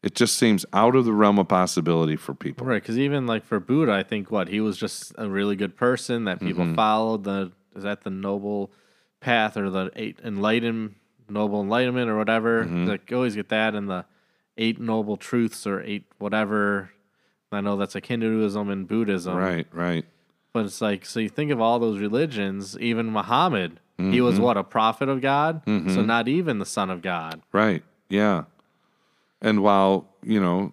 it 0.03 0.15
just 0.15 0.37
seems 0.37 0.65
out 0.73 0.97
of 0.97 1.05
the 1.05 1.13
realm 1.13 1.39
of 1.39 1.49
possibility 1.49 2.17
for 2.17 2.35
people. 2.35 2.67
Right, 2.67 2.83
because 2.83 2.99
even 2.99 3.27
like 3.27 3.45
for 3.45 3.61
Buddha, 3.61 3.93
I 3.93 4.03
think 4.03 4.31
what 4.31 4.49
he 4.49 4.61
was 4.61 4.77
just 4.77 5.13
a 5.19 5.29
really 5.29 5.55
good 5.57 5.77
person 5.77 6.25
that 6.25 6.41
people 6.41 6.65
Mm-hmm. 6.65 6.75
followed. 6.75 7.25
The 7.25 7.53
is 7.77 7.83
that 7.85 8.03
the 8.03 8.11
noble 8.11 8.73
path 9.21 9.57
or 9.57 9.69
the 9.71 9.91
eight 9.97 10.19
enlighten 10.25 10.95
noble 11.29 11.61
enlightenment 11.61 12.09
or 12.11 12.17
whatever? 12.17 12.65
Mm-hmm. 12.65 12.87
Like 12.87 13.11
you 13.11 13.17
always 13.17 13.35
get 13.35 13.49
that 13.51 13.75
in 13.75 13.87
the 13.87 14.05
eight 14.57 14.81
noble 14.81 15.17
truths 15.17 15.67
or 15.67 15.83
eight 15.83 16.05
whatever. 16.19 16.91
I 17.53 17.61
know 17.61 17.77
that's 17.77 17.95
like 17.95 18.07
Hinduism 18.07 18.69
and 18.71 18.87
Buddhism, 18.89 19.37
Right, 19.37 19.67
right. 19.73 20.05
But 20.53 20.65
it's 20.67 20.81
like 20.81 21.05
so 21.07 21.21
you 21.21 21.29
think 21.29 21.51
of 21.51 21.61
all 21.61 21.79
those 21.79 21.99
religions. 21.99 22.77
Even 22.79 23.07
Muhammad, 23.13 23.81
he 23.99 24.03
Mm-hmm. 24.05 24.25
was 24.25 24.41
what 24.41 24.57
a 24.57 24.65
prophet 24.65 25.09
of 25.09 25.21
God, 25.21 25.63
so 25.67 26.03
not 26.03 26.29
even 26.29 26.59
the 26.59 26.67
son 26.67 26.91
of 26.91 27.03
God. 27.03 27.41
Right. 27.53 27.83
Yeah. 28.09 28.45
And 29.41 29.63
while, 29.63 30.09
you 30.23 30.41
know, 30.41 30.73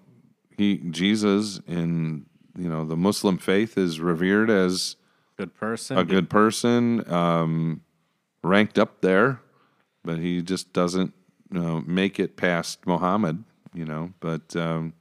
he 0.58 0.78
Jesus 0.78 1.60
in, 1.68 2.26
you 2.58 2.70
know, 2.70 2.86
the 2.86 2.96
Muslim 2.98 3.38
faith 3.38 3.78
is 3.78 4.00
revered 4.00 4.50
as 4.50 4.96
Good 5.38 5.54
person. 5.54 5.98
a 5.98 6.04
good 6.06 6.30
person, 6.30 7.04
um, 7.12 7.82
ranked 8.44 8.78
up 8.80 9.02
there, 9.02 9.42
but 10.04 10.18
he 10.20 10.42
just 10.42 10.72
doesn't 10.74 11.14
you 11.52 11.60
know, 11.60 11.84
make 11.86 12.20
it 12.20 12.36
past 12.38 12.86
Muhammad, 12.88 13.44
you 13.74 13.86
know. 13.86 14.12
But 14.22 14.56
um, 14.56 14.94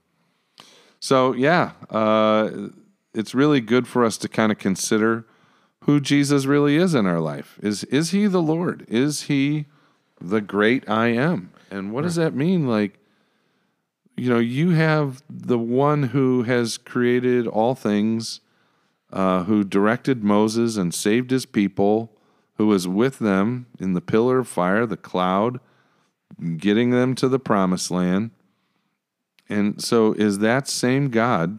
so, 1.03 1.33
yeah, 1.33 1.73
uh, 1.91 2.69
it's 3.13 3.35
really 3.35 3.61
good 3.61 3.89
for 3.89 4.05
us 4.05 4.17
to 4.19 4.29
kind 4.29 4.53
of 4.53 4.59
consider 4.59 5.27
who 5.81 5.99
Jesus 5.99 6.47
really 6.47 6.77
is 6.77 6.95
in 6.95 7.07
our 7.07 7.19
life. 7.19 7.59
Is 7.61 7.83
is 7.85 8.11
he 8.11 8.29
the 8.29 8.41
Lord? 8.41 8.87
Is 8.87 9.23
he 9.23 9.67
the 10.21 10.41
great 10.41 10.89
I 10.89 11.09
am? 11.09 11.51
And 11.73 11.93
what 11.93 12.03
does 12.03 12.15
that 12.15 12.35
mean? 12.35 12.69
Like, 12.69 13.01
you 14.17 14.31
know, 14.31 14.39
you 14.39 14.71
have 14.71 15.25
the 15.29 15.59
one 15.59 16.05
who 16.05 16.45
has 16.45 16.79
created 16.79 17.49
all 17.49 17.75
things, 17.75 18.41
uh, 19.13 19.43
who 19.43 19.65
directed 19.65 20.23
Moses 20.23 20.77
and 20.77 20.95
saved 20.95 21.33
his 21.33 21.47
people, 21.47 22.13
who 22.59 22.69
was 22.69 22.87
with 22.87 23.19
them 23.19 23.67
in 23.81 23.95
the 23.95 24.01
pillar 24.01 24.39
of 24.39 24.47
fire, 24.47 24.87
the 24.87 24.97
cloud, 24.97 25.59
getting 26.59 26.91
them 26.91 27.17
to 27.17 27.29
the 27.29 27.41
promised 27.41 27.91
land. 27.91 28.31
And 29.53 29.83
so, 29.83 30.13
is 30.15 30.39
that 30.41 30.69
same 30.69 31.09
God 31.11 31.59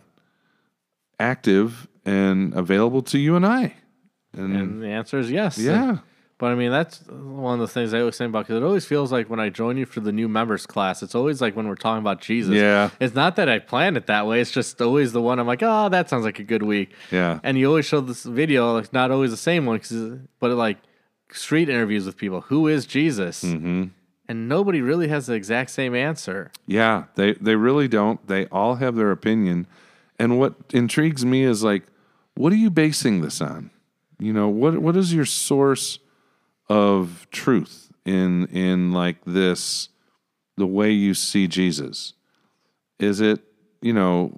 active 1.19 1.88
and 2.06 2.53
available 2.53 3.01
to 3.03 3.17
you 3.17 3.36
and 3.36 3.45
I? 3.45 3.73
And, 4.36 4.56
and 4.56 4.82
the 4.82 4.88
answer 4.88 5.19
is 5.19 5.29
yes. 5.29 5.58
yeah, 5.60 5.97
But 6.39 6.47
I 6.51 6.56
mean, 6.56 6.71
that's 6.71 7.01
one 7.08 7.53
of 7.56 7.60
the 7.60 7.67
things 7.71 7.93
I 7.93 7.99
always 7.99 8.15
say 8.15 8.25
about 8.25 8.47
because 8.47 8.58
it 8.62 8.65
always 8.65 8.84
feels 8.86 9.12
like 9.12 9.29
when 9.29 9.39
I 9.39 9.49
join 9.49 9.77
you 9.77 9.86
for 9.86 9.99
the 9.99 10.12
new 10.12 10.27
members 10.27 10.65
class, 10.65 11.03
it's 11.03 11.13
always 11.13 11.39
like 11.39 11.56
when 11.56 11.67
we're 11.67 11.75
talking 11.75 11.99
about 12.01 12.19
Jesus. 12.19 12.56
Yeah. 12.56 12.89
It's 12.99 13.13
not 13.13 13.36
that 13.36 13.47
I 13.47 13.60
planned 13.60 13.95
it 13.95 14.08
that 14.08 14.25
way. 14.25 14.41
It's 14.41 14.49
just 14.51 14.82
always 14.82 15.12
the 15.13 15.21
one 15.21 15.38
I'm 15.39 15.45
like, 15.45 15.62
oh, 15.62 15.88
that 15.89 16.10
sounds 16.10 16.25
like 16.25 16.39
a 16.39 16.43
good 16.43 16.63
week. 16.63 16.91
yeah, 17.12 17.39
And 17.43 17.58
you 17.60 17.67
always 17.67 17.86
show 17.86 18.01
this 18.01 18.23
video, 18.23 18.73
like 18.73 18.91
not 18.91 19.12
always 19.12 19.29
the 19.32 19.38
same 19.38 19.65
one, 19.67 19.77
'cause- 19.79 20.17
but 20.39 20.49
like 20.51 20.77
street 21.32 21.69
interviews 21.69 22.06
with 22.08 22.17
people. 22.17 22.41
Who 22.41 22.67
is 22.67 22.86
Jesus? 22.88 23.43
Mm-hmm. 23.43 23.84
And 24.27 24.47
nobody 24.47 24.81
really 24.81 25.09
has 25.09 25.27
the 25.27 25.33
exact 25.33 25.69
same 25.71 25.93
answer. 25.93 26.51
Yeah, 26.65 27.05
they 27.15 27.33
they 27.33 27.55
really 27.55 27.88
don't. 27.88 28.25
They 28.27 28.45
all 28.47 28.75
have 28.75 28.95
their 28.95 29.12
opinion. 29.12 29.67
And 30.17 30.39
what 30.39 30.55
intrigues 30.71 31.25
me 31.25 31.43
is 31.43 31.63
like, 31.63 31.83
what 32.36 32.53
are 32.53 32.57
you 32.57 32.69
basing 32.69 33.21
this 33.21 33.41
on? 33.41 33.71
You 34.19 34.31
know, 34.31 34.47
what 34.47 34.79
what 34.79 34.95
is 34.95 35.13
your 35.13 35.25
source 35.25 35.99
of 36.69 37.27
truth 37.31 37.91
in 38.05 38.47
in 38.47 38.93
like 38.93 39.17
this 39.25 39.89
the 40.55 40.67
way 40.67 40.91
you 40.91 41.13
see 41.13 41.47
Jesus? 41.47 42.13
Is 42.99 43.19
it, 43.19 43.41
you 43.81 43.91
know, 43.91 44.31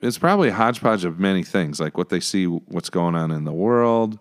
it's 0.00 0.18
probably 0.18 0.48
a 0.48 0.54
hodgepodge 0.54 1.04
of 1.04 1.18
many 1.18 1.42
things, 1.42 1.80
like 1.80 1.96
what 1.96 2.08
they 2.10 2.20
see 2.20 2.44
what's 2.44 2.90
going 2.90 3.14
on 3.14 3.30
in 3.30 3.44
the 3.44 3.52
world 3.52 4.18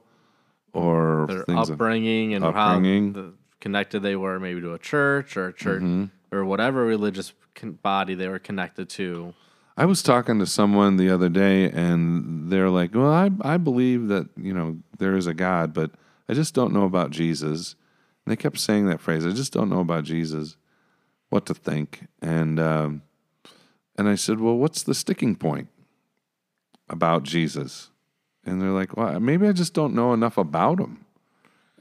or 0.74 1.26
Their 1.28 1.58
upbringing 1.58 2.34
and 2.34 2.46
upbringing. 2.46 3.14
how 3.14 3.22
the, 3.22 3.34
connected 3.62 4.02
they 4.02 4.16
were 4.16 4.40
maybe 4.40 4.62
to 4.62 4.74
a 4.74 4.80
church 4.80 5.36
or 5.38 5.48
a 5.48 5.54
church 5.54 5.82
Mm-hmm. 5.84 6.06
or 6.36 6.46
whatever 6.46 6.86
religious 6.86 7.34
con- 7.56 7.74
body 7.84 8.16
they 8.16 8.28
were 8.28 8.40
connected 8.40 8.90
to. 8.90 9.34
I 9.78 9.86
was 9.86 10.04
talking 10.04 10.40
to 10.40 10.46
someone 10.46 10.98
the 10.98 11.10
other 11.10 11.30
day, 11.30 11.70
and 11.72 12.52
they're 12.52 12.70
like, 12.70 12.94
"Well, 12.94 13.12
I 13.12 13.32
I 13.42 13.58
believe 13.58 14.08
that 14.10 14.28
you 14.38 14.54
know 14.54 14.78
there 14.98 15.16
is 15.16 15.26
a 15.28 15.34
God, 15.34 15.74
but 15.74 15.92
I 16.28 16.34
just 16.34 16.54
don't 16.54 16.74
know 16.74 16.84
about 16.84 17.12
Jesus." 17.12 17.76
And 18.26 18.32
they 18.32 18.36
kept 18.36 18.60
saying 18.60 18.88
that 18.88 19.00
phrase, 19.00 19.26
"I 19.26 19.32
just 19.32 19.54
don't 19.54 19.70
know 19.70 19.80
about 19.80 20.04
Jesus, 20.04 20.58
what 21.30 21.46
to 21.46 21.54
think." 21.54 22.08
And 22.22 22.60
um, 22.60 23.04
and 23.98 24.10
I 24.10 24.16
said, 24.16 24.40
"Well, 24.42 24.58
what's 24.58 24.84
the 24.84 24.94
sticking 24.94 25.36
point 25.38 25.70
about 26.90 27.24
Jesus?" 27.24 27.90
And 28.46 28.62
they're 28.62 28.72
like, 28.72 28.98
"Well, 28.98 29.20
maybe 29.22 29.48
I 29.48 29.54
just 29.54 29.74
don't 29.74 29.94
know 29.96 30.12
enough 30.14 30.38
about 30.38 30.80
him." 30.80 31.06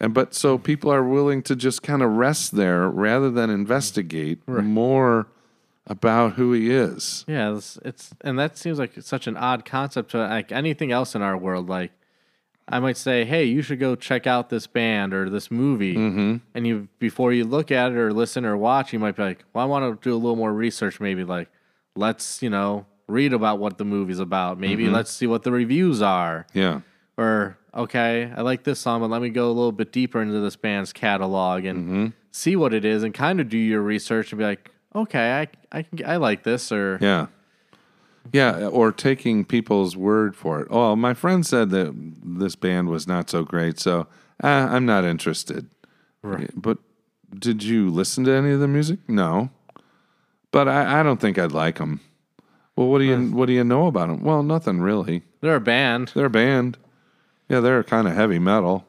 And 0.00 0.14
but 0.14 0.32
so 0.32 0.58
people 0.58 0.92
are 0.92 1.02
willing 1.02 1.42
to 1.42 1.56
just 1.56 1.82
kind 1.82 2.02
of 2.02 2.12
rest 2.12 2.54
there 2.54 2.88
rather 2.88 3.30
than 3.30 3.50
investigate 3.50 4.46
more 4.46 5.26
about 5.88 6.34
who 6.34 6.52
he 6.52 6.70
is. 6.70 7.24
Yeah, 7.26 7.56
it's, 7.56 7.78
it's 7.84 8.10
and 8.20 8.38
that 8.38 8.56
seems 8.56 8.78
like 8.78 8.92
such 9.00 9.26
an 9.26 9.36
odd 9.36 9.64
concept 9.64 10.12
to 10.12 10.18
like 10.18 10.52
anything 10.52 10.92
else 10.92 11.14
in 11.14 11.22
our 11.22 11.36
world. 11.36 11.68
Like, 11.68 11.90
I 12.68 12.78
might 12.78 12.96
say, 12.96 13.24
"Hey, 13.24 13.44
you 13.44 13.62
should 13.62 13.80
go 13.80 13.96
check 13.96 14.26
out 14.26 14.50
this 14.50 14.66
band 14.66 15.14
or 15.14 15.28
this 15.28 15.50
movie," 15.50 15.96
mm-hmm. 15.96 16.36
and 16.54 16.66
you 16.66 16.88
before 16.98 17.32
you 17.32 17.44
look 17.44 17.72
at 17.72 17.90
it 17.90 17.98
or 17.98 18.12
listen 18.12 18.44
or 18.44 18.56
watch, 18.56 18.92
you 18.92 18.98
might 18.98 19.16
be 19.16 19.22
like, 19.22 19.44
"Well, 19.52 19.64
I 19.64 19.66
want 19.66 20.00
to 20.00 20.08
do 20.08 20.14
a 20.14 20.18
little 20.18 20.36
more 20.36 20.52
research. 20.52 21.00
Maybe 21.00 21.24
like, 21.24 21.48
let's 21.96 22.40
you 22.42 22.50
know 22.50 22.86
read 23.08 23.32
about 23.32 23.58
what 23.58 23.78
the 23.78 23.84
movie's 23.84 24.20
about. 24.20 24.60
Maybe 24.60 24.88
let's 24.88 25.10
see 25.10 25.26
what 25.26 25.42
the 25.42 25.50
reviews 25.50 26.02
are." 26.02 26.46
Yeah. 26.52 26.82
or 27.16 27.57
okay, 27.78 28.32
I 28.36 28.42
like 28.42 28.64
this 28.64 28.78
song, 28.80 29.00
but 29.00 29.10
let 29.10 29.22
me 29.22 29.30
go 29.30 29.46
a 29.46 29.54
little 29.54 29.72
bit 29.72 29.92
deeper 29.92 30.20
into 30.20 30.40
this 30.40 30.56
band's 30.56 30.92
catalog 30.92 31.64
and 31.64 32.12
see 32.30 32.56
what 32.56 32.74
it 32.74 32.84
is, 32.84 33.02
and 33.02 33.14
kind 33.14 33.40
of 33.40 33.48
do 33.48 33.58
your 33.58 33.80
research 33.80 34.32
and 34.32 34.38
be 34.38 34.44
like, 34.44 34.70
okay, 34.94 35.40
I 35.72 35.78
I 35.78 35.82
can 35.82 36.04
I 36.06 36.16
like 36.16 36.42
this, 36.42 36.70
or 36.72 36.98
Yeah. 37.00 37.26
Yeah, 38.30 38.66
or 38.66 38.92
taking 38.92 39.46
people's 39.46 39.96
word 39.96 40.36
for 40.36 40.60
it. 40.60 40.68
Oh, 40.70 40.94
my 40.94 41.14
friend 41.14 41.46
said 41.46 41.70
that 41.70 41.94
this 42.22 42.56
band 42.56 42.88
was 42.90 43.06
not 43.06 43.30
so 43.30 43.42
great, 43.42 43.80
so 43.80 44.06
uh, 44.44 44.68
I'm 44.70 44.84
not 44.84 45.04
interested. 45.06 45.70
Right. 46.20 46.50
But 46.54 46.76
did 47.38 47.62
you 47.62 47.88
listen 47.88 48.24
to 48.24 48.32
any 48.32 48.50
of 48.50 48.60
the 48.60 48.68
music? 48.68 48.98
No. 49.08 49.48
But 50.50 50.68
I, 50.68 51.00
I 51.00 51.02
don't 51.02 51.20
think 51.20 51.38
I'd 51.38 51.52
like 51.52 51.78
them. 51.78 52.00
Well, 52.76 52.88
what 52.88 52.98
do 52.98 53.04
you 53.04 53.16
what 53.32 53.46
do 53.46 53.52
you 53.52 53.64
know 53.64 53.86
about 53.86 54.08
them? 54.08 54.22
Well, 54.22 54.42
nothing 54.42 54.80
really. 54.80 55.22
they're 55.40 55.56
a 55.56 55.60
band. 55.60 56.12
They're 56.14 56.26
a 56.26 56.30
band. 56.30 56.76
Yeah, 57.48 57.60
they're 57.60 57.82
kind 57.82 58.06
of 58.06 58.14
heavy 58.14 58.38
metal. 58.38 58.86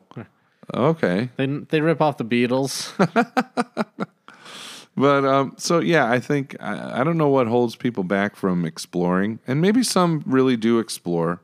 Okay. 0.74 1.30
They 1.38 1.48
they 1.48 1.82
rip 1.82 2.02
off 2.02 2.18
the 2.18 2.26
Beatles. 2.26 2.94
But 5.00 5.24
um, 5.24 5.54
so 5.56 5.80
yeah, 5.80 6.12
I 6.12 6.20
think 6.20 6.58
I, 6.60 7.00
I 7.00 7.04
don't 7.06 7.18
know 7.18 7.30
what 7.30 7.48
holds 7.48 7.78
people 7.78 8.04
back 8.04 8.36
from 8.36 8.66
exploring, 8.66 9.40
and 9.48 9.62
maybe 9.62 9.82
some 9.82 10.22
really 10.26 10.58
do 10.58 10.78
explore. 10.80 11.42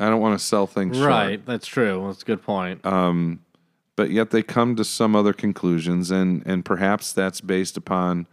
I 0.00 0.10
don't 0.10 0.20
want 0.20 0.36
to 0.36 0.44
sell 0.44 0.66
things 0.66 0.96
short, 0.96 1.08
right, 1.08 1.46
that's 1.46 1.68
true. 1.68 2.02
That's 2.08 2.22
a 2.22 2.24
good 2.24 2.42
point. 2.42 2.84
Um, 2.84 3.44
but 3.94 4.10
yet 4.10 4.30
they 4.30 4.42
come 4.42 4.74
to 4.74 4.84
some 4.84 5.14
other 5.14 5.32
conclusions, 5.32 6.10
and 6.10 6.42
and 6.44 6.64
perhaps 6.64 7.12
that's 7.12 7.40
based 7.40 7.76
upon 7.76 8.26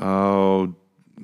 oh 0.00 0.74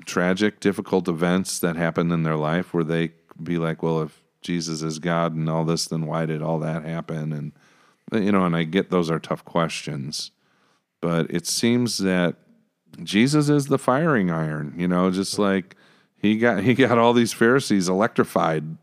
tragic, 0.04 0.60
difficult 0.60 1.08
events 1.08 1.58
that 1.60 1.76
happened 1.76 2.12
in 2.12 2.24
their 2.24 2.36
life, 2.36 2.74
where 2.74 2.84
they 2.84 3.12
be 3.42 3.56
like, 3.56 3.82
well, 3.82 4.02
if 4.02 4.22
Jesus 4.44 4.82
is 4.82 5.00
God 5.00 5.34
and 5.34 5.50
all 5.50 5.64
this, 5.64 5.86
then 5.86 6.06
why 6.06 6.26
did 6.26 6.42
all 6.42 6.60
that 6.60 6.84
happen? 6.84 7.32
And 7.32 7.52
you 8.24 8.30
know, 8.30 8.44
and 8.44 8.54
I 8.54 8.62
get 8.64 8.90
those 8.90 9.10
are 9.10 9.18
tough 9.18 9.44
questions, 9.44 10.30
but 11.00 11.28
it 11.30 11.46
seems 11.46 11.98
that 11.98 12.36
Jesus 13.02 13.48
is 13.48 13.66
the 13.66 13.78
firing 13.78 14.30
iron. 14.30 14.74
You 14.76 14.86
know, 14.86 15.10
just 15.10 15.38
like 15.38 15.74
he 16.18 16.36
got 16.38 16.62
he 16.62 16.74
got 16.74 16.98
all 16.98 17.12
these 17.12 17.32
Pharisees 17.32 17.88
electrified. 17.88 18.76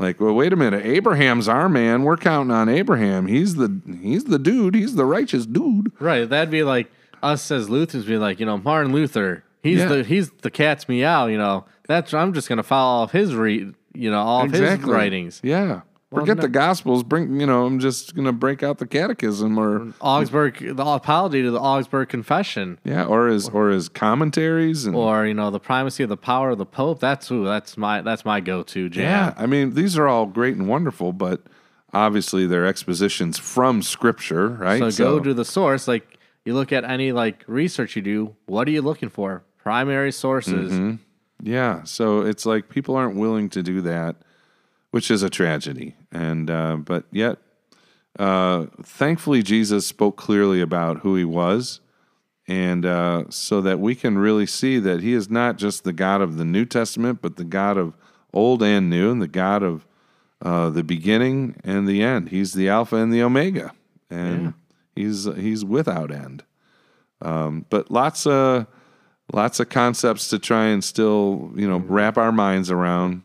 Like, 0.00 0.20
well, 0.20 0.34
wait 0.34 0.52
a 0.52 0.56
minute, 0.56 0.86
Abraham's 0.86 1.48
our 1.48 1.68
man. 1.68 2.04
We're 2.04 2.16
counting 2.18 2.52
on 2.52 2.68
Abraham. 2.68 3.26
He's 3.26 3.56
the 3.56 3.80
he's 4.00 4.24
the 4.24 4.38
dude. 4.38 4.76
He's 4.76 4.94
the 4.94 5.04
righteous 5.06 5.44
dude. 5.46 5.90
right, 5.98 6.28
that'd 6.28 6.50
be 6.50 6.62
like 6.62 6.88
us 7.20 7.50
as 7.50 7.68
Lutherans 7.68 8.06
be 8.06 8.16
like, 8.16 8.38
you 8.38 8.46
know, 8.46 8.58
Martin 8.58 8.92
Luther. 8.92 9.42
He's 9.60 9.78
Yeah. 9.78 9.88
the 9.88 10.04
he's 10.04 10.30
the 10.42 10.52
cat's 10.52 10.88
meow. 10.88 11.26
You 11.26 11.38
know, 11.38 11.64
that's 11.88 12.14
I'm 12.14 12.32
just 12.32 12.48
gonna 12.48 12.62
follow 12.62 13.02
off 13.02 13.10
his 13.12 13.34
re, 13.34 13.72
you 13.98 14.10
know, 14.10 14.20
all 14.20 14.44
of 14.44 14.52
his 14.52 14.80
writings. 14.80 15.40
Yeah. 15.42 15.82
Forget 16.12 16.36
no- 16.38 16.42
the 16.42 16.48
Gospels. 16.48 17.02
Bring 17.02 17.38
you 17.38 17.46
know. 17.46 17.66
I'm 17.66 17.80
just 17.80 18.14
gonna 18.14 18.32
break 18.32 18.62
out 18.62 18.78
the 18.78 18.86
Catechism 18.86 19.58
or 19.58 19.92
Augsburg, 20.00 20.76
the 20.76 20.86
apology 20.86 21.42
to 21.42 21.50
the 21.50 21.60
Augsburg 21.60 22.08
Confession, 22.08 22.78
yeah, 22.82 23.04
or 23.04 23.26
his 23.26 23.50
or 23.50 23.68
his 23.68 23.90
commentaries 23.90 24.86
and 24.86 24.96
or 24.96 25.26
you 25.26 25.34
know, 25.34 25.50
the 25.50 25.60
primacy 25.60 26.02
of 26.02 26.08
the 26.08 26.16
power 26.16 26.50
of 26.50 26.58
the 26.58 26.64
Pope. 26.64 27.00
That's 27.00 27.28
who. 27.28 27.44
That's 27.44 27.76
my. 27.76 28.00
That's 28.00 28.24
my 28.24 28.40
go-to 28.40 28.88
jam. 28.88 29.04
Yeah, 29.04 29.34
I 29.36 29.44
mean, 29.44 29.74
these 29.74 29.98
are 29.98 30.08
all 30.08 30.24
great 30.24 30.56
and 30.56 30.66
wonderful, 30.66 31.12
but 31.12 31.42
obviously 31.92 32.46
they're 32.46 32.66
expositions 32.66 33.38
from 33.38 33.82
Scripture, 33.82 34.48
right? 34.48 34.92
So, 34.92 35.04
go 35.04 35.20
to 35.20 35.34
the 35.34 35.44
source. 35.44 35.86
Like 35.86 36.18
You 36.46 36.54
look 36.54 36.72
at 36.72 36.84
any 36.84 37.12
like 37.12 37.44
research 37.46 37.96
you 37.96 38.02
do, 38.02 38.34
what 38.46 38.66
are 38.66 38.70
you 38.70 38.80
looking 38.80 39.10
for? 39.10 39.44
Primary 39.58 40.12
sources. 40.12 40.72
Mm-hmm. 40.72 40.96
Yeah, 41.42 41.84
so 41.84 42.22
it's 42.22 42.44
like 42.44 42.68
people 42.68 42.96
aren't 42.96 43.16
willing 43.16 43.48
to 43.50 43.62
do 43.62 43.80
that, 43.82 44.16
which 44.90 45.10
is 45.10 45.22
a 45.22 45.30
tragedy. 45.30 45.94
And 46.10 46.50
uh, 46.50 46.76
but 46.76 47.04
yet, 47.12 47.38
uh, 48.18 48.66
thankfully, 48.82 49.42
Jesus 49.42 49.86
spoke 49.86 50.16
clearly 50.16 50.60
about 50.60 51.00
who 51.00 51.14
He 51.14 51.24
was, 51.24 51.80
and 52.48 52.84
uh, 52.84 53.24
so 53.28 53.60
that 53.60 53.78
we 53.78 53.94
can 53.94 54.18
really 54.18 54.46
see 54.46 54.78
that 54.80 55.00
He 55.00 55.12
is 55.12 55.30
not 55.30 55.58
just 55.58 55.84
the 55.84 55.92
God 55.92 56.20
of 56.20 56.38
the 56.38 56.44
New 56.44 56.64
Testament, 56.64 57.20
but 57.22 57.36
the 57.36 57.44
God 57.44 57.76
of 57.76 57.94
Old 58.32 58.62
and 58.62 58.90
New, 58.90 59.10
and 59.10 59.22
the 59.22 59.28
God 59.28 59.62
of 59.62 59.86
uh, 60.42 60.70
the 60.70 60.84
beginning 60.84 61.56
and 61.62 61.86
the 61.86 62.02
end. 62.02 62.30
He's 62.30 62.52
the 62.52 62.68
Alpha 62.68 62.96
and 62.96 63.12
the 63.12 63.22
Omega, 63.22 63.72
and 64.10 64.54
He's 64.96 65.24
He's 65.36 65.64
without 65.64 66.10
end. 66.10 66.42
Um, 67.22 67.64
but 67.70 67.90
lots 67.90 68.26
of 68.26 68.66
lots 69.32 69.60
of 69.60 69.68
concepts 69.68 70.28
to 70.28 70.38
try 70.38 70.66
and 70.66 70.82
still 70.82 71.52
you 71.56 71.68
know 71.68 71.78
wrap 71.78 72.16
our 72.16 72.32
minds 72.32 72.70
around. 72.70 73.22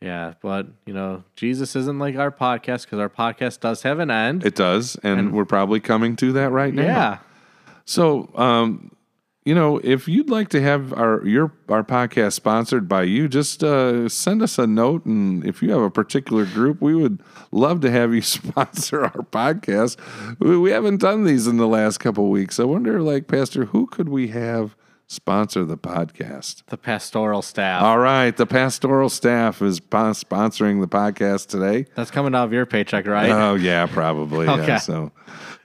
Yeah, 0.00 0.34
but 0.42 0.66
you 0.84 0.92
know, 0.92 1.24
Jesus 1.36 1.74
isn't 1.74 1.98
like 1.98 2.16
our 2.16 2.30
podcast 2.30 2.84
because 2.84 2.98
our 2.98 3.08
podcast 3.08 3.60
does 3.60 3.82
have 3.82 3.98
an 3.98 4.10
end. 4.10 4.44
It 4.44 4.54
does, 4.54 4.96
and, 5.02 5.32
we're 5.32 5.46
probably 5.46 5.80
coming 5.80 6.16
to 6.16 6.32
that 6.32 6.50
right 6.50 6.72
now. 6.72 6.82
yeah. 6.82 7.18
So, 7.86 8.30
um, 8.34 8.90
you 9.44 9.54
know, 9.54 9.80
if 9.82 10.08
you'd 10.08 10.28
like 10.28 10.48
to 10.50 10.60
have 10.60 10.92
our 10.92 11.24
your 11.24 11.52
our 11.68 11.82
podcast 11.82 12.34
sponsored 12.34 12.88
by 12.88 13.04
you, 13.04 13.26
just 13.28 13.64
uh, 13.64 14.08
send 14.08 14.42
us 14.42 14.58
a 14.58 14.66
note, 14.66 15.06
and 15.06 15.46
if 15.46 15.62
you 15.62 15.70
have 15.70 15.80
a 15.80 15.90
particular 15.90 16.44
group, 16.44 16.82
we 16.82 16.94
would 16.94 17.22
love 17.50 17.80
to 17.80 17.90
have 17.90 18.12
you 18.12 18.22
sponsor 18.22 19.04
our 19.04 19.22
podcast. 19.22 19.96
We, 20.40 20.58
we 20.58 20.72
haven't 20.72 20.98
done 20.98 21.24
these 21.24 21.46
in 21.46 21.56
the 21.56 21.68
last 21.68 21.98
couple 21.98 22.24
of 22.24 22.30
weeks. 22.30 22.60
I 22.60 22.64
wonder, 22.64 23.00
like 23.00 23.28
Pastor, 23.28 23.66
who 23.66 23.86
could 23.86 24.08
we 24.08 24.28
have 24.28 24.76
sponsor 25.08 25.64
the 25.64 25.76
podcast? 25.76 26.62
The 26.66 26.76
pastoral 26.76 27.42
staff. 27.42 27.82
All 27.82 27.98
right, 27.98 28.36
the 28.36 28.46
pastoral 28.46 29.08
staff 29.08 29.62
is 29.62 29.80
po- 29.80 30.10
sponsoring 30.12 30.80
the 30.80 30.88
podcast 30.88 31.48
today. 31.48 31.86
That's 31.94 32.10
coming 32.10 32.34
out 32.34 32.44
of 32.44 32.52
your 32.52 32.66
paycheck, 32.66 33.06
right? 33.06 33.30
Oh 33.30 33.54
yeah, 33.54 33.86
probably. 33.86 34.46
Yeah. 34.46 34.54
Okay. 34.62 34.78
So, 34.78 35.12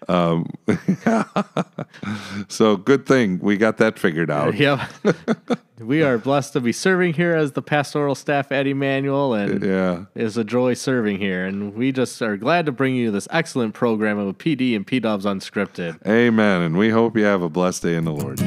um, 0.08 0.48
so 2.48 2.78
good 2.78 3.06
thing 3.06 3.40
we 3.42 3.58
got 3.58 3.78
that 3.78 3.98
figured 4.00 4.30
out. 4.32 4.56
Yep. 4.56 4.82
we 5.80 6.04
are 6.04 6.18
blessed 6.18 6.54
to 6.54 6.60
be 6.62 6.72
serving 6.72 7.14
here 7.14 7.36
as 7.36 7.54
the 7.54 7.62
pastoral 7.62 8.16
staff 8.16 8.52
at 8.52 8.68
Emmanuel, 8.68 9.34
and 9.34 9.64
Yeah. 9.64 10.06
it's 10.16 10.38
a 10.38 10.44
joy 10.44 10.74
serving 10.74 11.18
here. 11.20 11.46
And 11.46 11.74
we 11.76 11.92
just 11.92 12.22
are 12.22 12.38
glad 12.38 12.66
to 12.68 12.72
bring 12.72 12.96
you 12.96 13.12
this 13.12 13.28
excellent 13.32 13.74
program 13.74 14.18
of 14.20 14.38
PD 14.38 14.76
and 14.76 14.86
P 14.86 15.00
Dubs 15.00 15.26
Unscripted. 15.26 16.06
Amen. 16.08 16.62
And 16.62 16.78
we 16.78 16.90
hope 16.90 17.18
you 17.18 17.24
have 17.24 17.42
a 17.42 17.50
blessed 17.50 17.84
day 17.84 17.96
in 17.96 18.06
the 18.06 18.12
Lord. 18.14 18.40